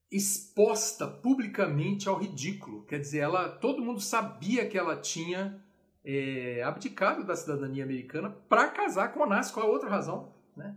exposta 0.10 1.06
publicamente 1.06 2.08
ao 2.08 2.18
ridículo. 2.18 2.84
Quer 2.86 3.00
dizer, 3.00 3.20
ela, 3.20 3.50
todo 3.50 3.84
mundo 3.84 4.00
sabia 4.00 4.66
que 4.68 4.78
ela 4.78 4.96
tinha 4.96 5.62
é, 6.04 6.64
abdicado 6.64 7.26
da 7.26 7.36
cidadania 7.36 7.84
americana 7.84 8.30
para 8.48 8.70
casar 8.70 9.12
com 9.14 9.22
Onassis. 9.22 9.52
Qual 9.52 9.66
a 9.66 9.70
outra 9.70 9.90
razão? 9.90 10.34
Né? 10.56 10.76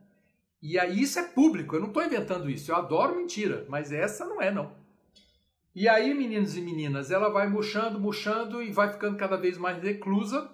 E 0.60 0.76
aí 0.78 1.00
isso 1.00 1.18
é 1.20 1.22
público, 1.22 1.76
eu 1.76 1.80
não 1.80 1.88
estou 1.88 2.04
inventando 2.04 2.50
isso. 2.50 2.72
Eu 2.72 2.76
adoro 2.76 3.14
mentira, 3.14 3.64
mas 3.68 3.92
essa 3.92 4.24
não 4.24 4.42
é, 4.42 4.50
não. 4.50 4.72
E 5.80 5.88
aí, 5.88 6.12
meninos 6.12 6.56
e 6.56 6.60
meninas, 6.60 7.12
ela 7.12 7.28
vai 7.28 7.48
murchando, 7.48 8.00
murchando 8.00 8.60
e 8.60 8.72
vai 8.72 8.92
ficando 8.92 9.16
cada 9.16 9.36
vez 9.36 9.56
mais 9.56 9.80
reclusa. 9.80 10.50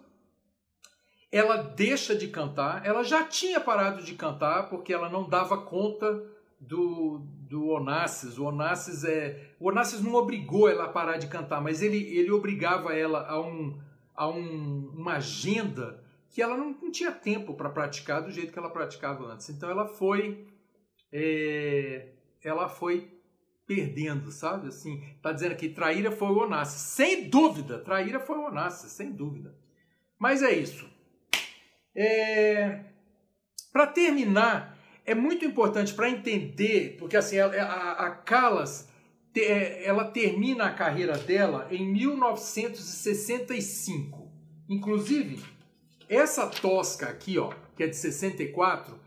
Ela 1.32 1.56
deixa 1.56 2.14
de 2.14 2.28
cantar. 2.28 2.84
Ela 2.84 3.02
já 3.02 3.24
tinha 3.24 3.58
parado 3.58 4.04
de 4.04 4.16
cantar 4.16 4.68
porque 4.68 4.92
ela 4.92 5.08
não 5.08 5.26
dava 5.26 5.62
conta 5.62 6.22
do, 6.60 7.22
do 7.48 7.68
Onassis. 7.68 8.36
O 8.36 8.44
Onassis 8.44 9.02
é, 9.02 9.54
o 9.58 9.70
Onassis 9.70 10.02
não 10.02 10.12
obrigou 10.12 10.68
ela 10.68 10.84
a 10.84 10.92
parar 10.92 11.16
de 11.16 11.26
cantar, 11.26 11.58
mas 11.62 11.80
ele, 11.80 11.96
ele 12.18 12.30
obrigava 12.30 12.92
ela 12.94 13.26
a, 13.26 13.40
um, 13.40 13.80
a 14.14 14.28
um, 14.28 14.92
uma 14.94 15.14
agenda 15.14 16.04
que 16.28 16.42
ela 16.42 16.54
não, 16.54 16.76
não 16.82 16.90
tinha 16.90 17.10
tempo 17.10 17.54
para 17.54 17.70
praticar 17.70 18.22
do 18.22 18.30
jeito 18.30 18.52
que 18.52 18.58
ela 18.58 18.68
praticava 18.68 19.24
antes. 19.32 19.48
Então 19.48 19.70
ela 19.70 19.86
foi 19.86 20.46
é, 21.10 22.10
ela 22.42 22.68
foi 22.68 23.13
perdendo, 23.66 24.30
sabe? 24.30 24.68
Assim, 24.68 25.02
tá 25.22 25.32
dizendo 25.32 25.52
aqui, 25.52 25.68
traíra 25.68 26.10
foi 26.10 26.28
o 26.28 26.38
Onassis. 26.38 26.80
Sem 26.80 27.28
dúvida, 27.28 27.78
traíra 27.78 28.20
foi 28.20 28.38
o 28.38 28.46
Onassis, 28.46 28.92
sem 28.92 29.12
dúvida. 29.12 29.54
Mas 30.18 30.42
é 30.42 30.52
isso. 30.52 30.88
É... 31.94 32.84
Para 33.72 33.86
terminar, 33.86 34.78
é 35.04 35.14
muito 35.14 35.44
importante 35.44 35.92
para 35.92 36.08
entender, 36.08 36.96
porque 36.98 37.16
assim, 37.16 37.38
a, 37.38 37.46
a, 37.46 38.06
a 38.06 38.10
Callas 38.10 38.88
é, 39.36 39.84
ela 39.84 40.04
termina 40.04 40.66
a 40.66 40.72
carreira 40.72 41.18
dela 41.18 41.66
em 41.70 41.84
1965. 41.92 44.32
Inclusive, 44.68 45.42
essa 46.08 46.46
tosca 46.46 47.08
aqui, 47.08 47.36
ó, 47.38 47.52
que 47.76 47.82
é 47.82 47.86
de 47.86 47.96
64, 47.96 48.98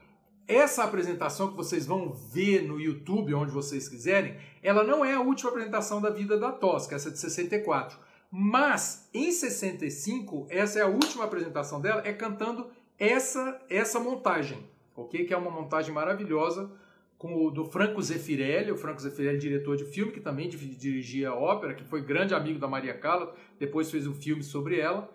essa 0.48 0.84
apresentação 0.84 1.50
que 1.50 1.58
vocês 1.58 1.86
vão 1.86 2.12
ver 2.12 2.62
no 2.62 2.80
YouTube, 2.80 3.34
onde 3.34 3.52
vocês 3.52 3.90
quiserem, 3.90 4.38
ela 4.64 4.84
não 4.84 5.04
é 5.04 5.14
a 5.14 5.22
última 5.22 5.50
apresentação 5.50 6.02
da 6.02 6.10
vida 6.10 6.38
da 6.40 6.52
Tosca, 6.52 6.96
essa 6.96 7.10
é 7.10 7.12
de 7.12 7.20
64. 7.20 7.98
Mas 8.32 9.10
em 9.14 9.32
65, 9.32 10.48
essa 10.50 10.80
é 10.80 10.82
a 10.84 10.88
última 10.88 11.24
apresentação 11.26 11.82
dela, 11.82 12.02
é 12.06 12.14
cantando 12.14 12.70
essa 12.98 13.62
essa 13.70 14.00
montagem 14.00 14.66
ok? 14.98 15.26
Que 15.26 15.34
é 15.34 15.38
uma 15.38 15.52
montagem 15.52 15.94
maravilhosa 15.94 16.70
com 17.18 17.46
o 17.46 17.52
do 17.52 17.66
Franco 17.66 18.02
Zeffirelli, 18.02 18.72
o 18.72 18.78
Franco 18.78 19.00
Zeffirelli, 19.00 19.38
diretor 19.38 19.76
de 19.76 19.86
filme, 19.86 20.12
que 20.12 20.20
também 20.20 20.50
dirigia 20.50 21.30
a 21.30 21.36
ópera, 21.36 21.74
que 21.74 21.84
foi 21.84 22.02
grande 22.02 22.34
amigo 22.34 22.60
da 22.60 22.68
Maria 22.68 22.94
Callas, 22.94 23.30
depois 23.60 23.90
fez 23.90 24.06
um 24.06 24.14
filme 24.14 24.44
sobre 24.44 24.80
ela, 24.80 25.10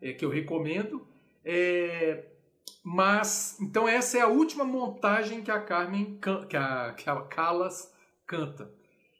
é, 0.00 0.12
que 0.12 0.24
eu 0.24 0.28
recomendo. 0.28 1.06
É, 1.44 2.24
mas, 2.82 3.58
então 3.60 3.86
essa 3.88 4.18
é 4.18 4.22
a 4.22 4.28
última 4.28 4.64
montagem 4.64 5.42
que 5.42 5.50
a 5.50 5.60
Carmen, 5.60 6.18
que 6.48 6.56
a, 6.56 6.94
que 6.94 7.10
a 7.10 7.20
Callas 7.22 7.92
canta. 8.26 8.72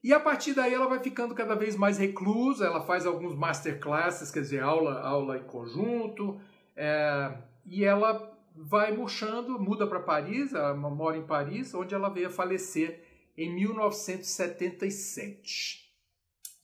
E 0.03 0.15
a 0.15 0.21
partir 0.21 0.55
daí 0.55 0.73
ela 0.73 0.89
vai 0.89 0.99
ficando 0.99 1.35
cada 1.35 1.55
vez 1.55 1.77
mais 1.77 1.99
reclusa, 1.99 2.65
ela 2.65 2.81
faz 2.81 3.05
alguns 3.05 3.35
masterclasses, 3.35 4.31
quer 4.31 4.41
dizer, 4.41 4.63
aula, 4.63 4.99
aula 5.01 5.37
em 5.37 5.43
conjunto, 5.43 6.41
é, 6.75 7.37
e 7.67 7.85
ela 7.85 8.35
vai 8.57 8.97
murchando, 8.97 9.61
muda 9.61 9.87
para 9.87 10.01
Paris, 10.01 10.55
ela 10.55 10.73
mora 10.75 11.19
em 11.19 11.27
Paris, 11.27 11.75
onde 11.75 11.95
ela 11.95 12.09
veio 12.09 12.29
a 12.29 12.31
falecer 12.31 13.05
em 13.37 13.55
1977. 13.55 15.91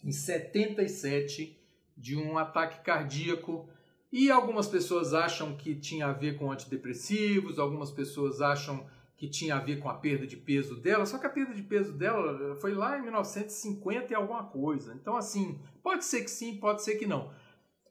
Em 0.05 0.13
77, 0.13 1.59
de 1.97 2.17
um 2.17 2.37
ataque 2.39 2.85
cardíaco. 2.85 3.69
E 4.13 4.31
algumas 4.31 4.69
pessoas 4.69 5.13
acham 5.13 5.57
que 5.57 5.75
tinha 5.75 6.07
a 6.07 6.13
ver 6.13 6.39
com 6.39 6.51
antidepressivos, 6.51 7.59
algumas 7.59 7.91
pessoas 7.91 8.41
acham 8.41 8.87
que 9.17 9.29
tinha 9.29 9.57
a 9.57 9.61
ver 9.61 9.81
com 9.81 9.89
a 9.89 9.95
perda 9.95 10.27
de 10.27 10.37
peso 10.37 10.77
dela, 10.77 11.07
só 11.07 11.19
que 11.19 11.27
a 11.27 11.31
perda 11.31 11.55
de 11.55 11.63
peso 11.63 11.93
dela 11.93 12.57
foi 12.57 12.75
lá 12.75 12.99
em 12.99 13.03
1950 13.03 14.13
e 14.13 14.15
alguma 14.15 14.45
coisa. 14.45 14.95
Então, 14.95 15.17
assim, 15.17 15.59
pode 15.83 16.05
ser 16.05 16.23
que 16.23 16.31
sim, 16.31 16.59
pode 16.59 16.83
ser 16.83 16.97
que 16.97 17.07
não. 17.07 17.31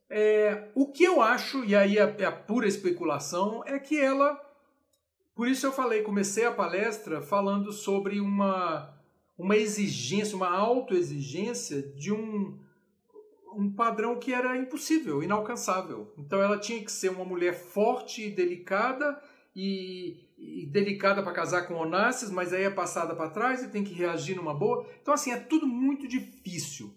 É, 0.07 0.69
o 0.75 0.91
que 0.91 1.03
eu 1.03 1.21
acho, 1.21 1.65
e 1.65 1.75
aí 1.75 1.97
é, 1.97 2.15
é 2.19 2.25
a 2.25 2.31
pura 2.31 2.67
especulação, 2.67 3.63
é 3.65 3.79
que 3.79 3.99
ela. 3.99 4.39
Por 5.33 5.47
isso 5.47 5.65
eu 5.65 5.71
falei, 5.71 6.03
comecei 6.03 6.45
a 6.45 6.51
palestra 6.51 7.21
falando 7.21 7.73
sobre 7.73 8.19
uma, 8.19 8.93
uma 9.37 9.57
exigência, 9.57 10.35
uma 10.35 10.55
autoexigência 10.55 11.81
de 11.81 12.13
um, 12.13 12.59
um 13.55 13.71
padrão 13.71 14.19
que 14.19 14.33
era 14.33 14.57
impossível, 14.57 15.23
inalcançável. 15.23 16.13
Então 16.17 16.41
ela 16.41 16.59
tinha 16.59 16.83
que 16.83 16.91
ser 16.91 17.09
uma 17.09 17.25
mulher 17.25 17.53
forte 17.53 18.27
e 18.27 18.31
delicada 18.31 19.19
e, 19.55 20.25
e 20.37 20.65
delicada 20.65 21.23
para 21.23 21.31
casar 21.31 21.67
com 21.67 21.75
Onassis, 21.75 22.29
mas 22.29 22.53
aí 22.53 22.63
é 22.63 22.69
passada 22.69 23.15
para 23.15 23.29
trás 23.29 23.63
e 23.63 23.69
tem 23.69 23.83
que 23.83 23.93
reagir 23.93 24.35
numa 24.35 24.53
boa. 24.53 24.85
Então 25.01 25.13
assim, 25.13 25.31
é 25.31 25.37
tudo 25.37 25.65
muito 25.65 26.07
difícil. 26.07 26.93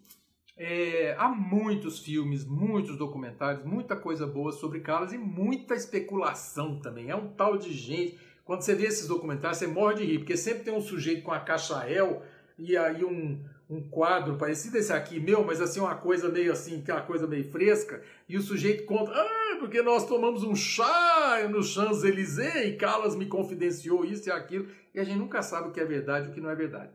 É, 0.57 1.15
há 1.17 1.29
muitos 1.29 2.01
filmes, 2.01 2.45
muitos 2.45 2.97
documentários, 2.97 3.65
muita 3.65 3.95
coisa 3.95 4.27
boa 4.27 4.51
sobre 4.51 4.81
Callas 4.81 5.13
e 5.13 5.19
muita 5.19 5.75
especulação 5.75 6.81
também. 6.81 7.11
É 7.11 7.15
um 7.15 7.29
tal 7.29 7.57
de 7.57 7.73
gente. 7.73 8.19
Quando 8.45 8.63
você 8.63 8.75
vê 8.75 8.87
esses 8.87 9.07
documentários, 9.07 9.59
você 9.59 9.69
morre 9.69 9.97
de 9.97 10.05
rir, 10.05 10.19
porque 10.19 10.37
sempre 10.37 10.65
tem 10.65 10.75
um 10.75 10.81
sujeito 10.81 11.23
com 11.23 11.31
a 11.31 11.39
caixa 11.39 11.89
El 11.89 12.23
e 12.59 12.77
aí 12.77 13.05
um, 13.05 13.41
um 13.69 13.87
quadro 13.87 14.37
parecido 14.37 14.79
esse 14.79 14.93
aqui, 14.93 15.21
meu, 15.21 15.45
mas 15.45 15.61
assim, 15.61 15.81
uma 15.81 15.95
coisa 15.95 16.29
meio 16.29 16.51
assim, 16.51 16.83
uma 16.89 17.03
coisa 17.03 17.27
meio 17.27 17.51
fresca, 17.51 18.03
e 18.29 18.37
o 18.37 18.43
sujeito 18.43 18.85
conta, 18.85 19.13
ah, 19.13 19.57
porque 19.59 19.83
nós 19.83 20.07
tomamos 20.07 20.43
um 20.43 20.57
chá 20.57 21.47
no 21.51 21.63
Champs-Élysées 21.63 22.69
e 22.69 22.77
Callas 22.77 23.15
me 23.15 23.27
confidenciou 23.27 24.05
isso 24.05 24.29
e 24.29 24.33
aquilo, 24.33 24.69
e 24.95 24.99
a 25.01 25.05
gente 25.05 25.19
nunca 25.19 25.43
sabe 25.43 25.69
o 25.69 25.73
que 25.73 25.81
é 25.81 25.85
verdade 25.85 26.29
e 26.29 26.31
o 26.31 26.35
que 26.35 26.41
não 26.41 26.51
é 26.51 26.55
verdade. 26.55 26.91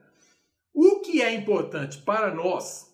O 0.73 1.01
que 1.01 1.21
é 1.21 1.31
importante 1.31 1.99
para 1.99 2.33
nós, 2.33 2.91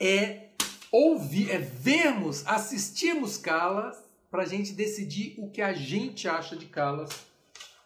é 0.00 0.50
ouvir, 0.90 1.50
é 1.50 1.58
vermos, 1.58 2.46
assistirmos 2.46 3.36
Calas 3.36 4.02
para 4.30 4.42
a 4.42 4.46
gente 4.46 4.72
decidir 4.72 5.34
o 5.38 5.50
que 5.50 5.62
a 5.62 5.72
gente 5.72 6.28
acha 6.28 6.56
de 6.56 6.66
Calas 6.66 7.26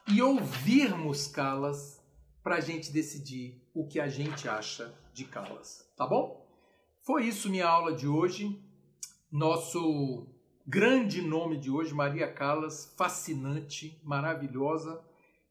e 0.07 0.23
ouvirmos 0.23 1.27
Calas 1.27 2.01
para 2.43 2.57
a 2.57 2.61
gente 2.61 2.91
decidir 2.91 3.61
o 3.75 3.87
que 3.87 4.01
a 4.01 4.09
gente 4.09 4.49
acha 4.49 4.95
de 5.19 5.25
Calas, 5.25 5.85
tá 5.97 6.07
bom? 6.07 6.47
Foi 7.01 7.25
isso 7.25 7.51
minha 7.51 7.67
aula 7.67 7.93
de 7.93 8.07
hoje. 8.07 8.57
Nosso 9.31 10.29
grande 10.65 11.21
nome 11.21 11.59
de 11.59 11.73
hoje, 11.73 11.93
Maria 11.93 12.33
Calas, 12.33 12.95
fascinante, 12.97 14.01
maravilhosa. 14.05 15.05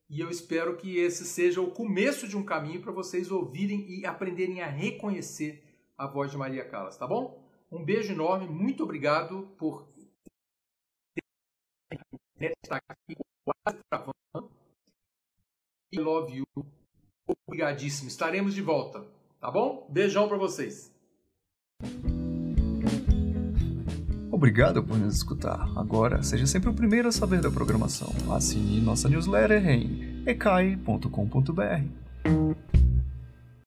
E 0.09 0.21
eu 0.21 0.29
espero 0.29 0.77
que 0.77 0.97
esse 0.97 1.25
seja 1.25 1.59
o 1.59 1.69
começo 1.69 2.29
de 2.29 2.37
um 2.37 2.45
caminho 2.45 2.81
para 2.81 2.93
vocês 2.93 3.29
ouvirem 3.29 3.85
e 3.89 4.05
aprenderem 4.05 4.61
a 4.61 4.67
reconhecer 4.67 5.61
a 5.97 6.07
voz 6.07 6.31
de 6.31 6.37
Maria 6.37 6.63
Callas, 6.63 6.95
tá 6.95 7.05
bom? 7.05 7.45
Um 7.69 7.83
beijo 7.83 8.13
enorme, 8.13 8.47
muito 8.47 8.83
obrigado 8.83 9.53
por 9.57 9.85
estar 12.39 12.81
aqui 12.87 13.17
quase 13.43 13.83
travando. 13.89 14.49
I 15.91 15.99
love 15.99 16.33
you. 16.33 16.45
Obrigadíssimo. 17.45 18.07
Estaremos 18.07 18.53
de 18.53 18.61
volta, 18.61 19.05
tá 19.47 19.51
bom? 19.51 19.87
Beijão 19.89 20.27
para 20.27 20.35
vocês. 20.35 20.91
Obrigado 24.29 24.83
por 24.83 24.97
nos 24.97 25.15
escutar. 25.15 25.71
Agora, 25.77 26.21
seja 26.21 26.45
sempre 26.45 26.69
o 26.69 26.73
primeiro 26.73 27.07
a 27.07 27.13
saber 27.13 27.39
da 27.39 27.49
programação. 27.49 28.09
Assine 28.35 28.81
nossa 28.81 29.07
newsletter 29.07 29.65
em 29.65 30.21
ecai.com.br. 30.25 31.85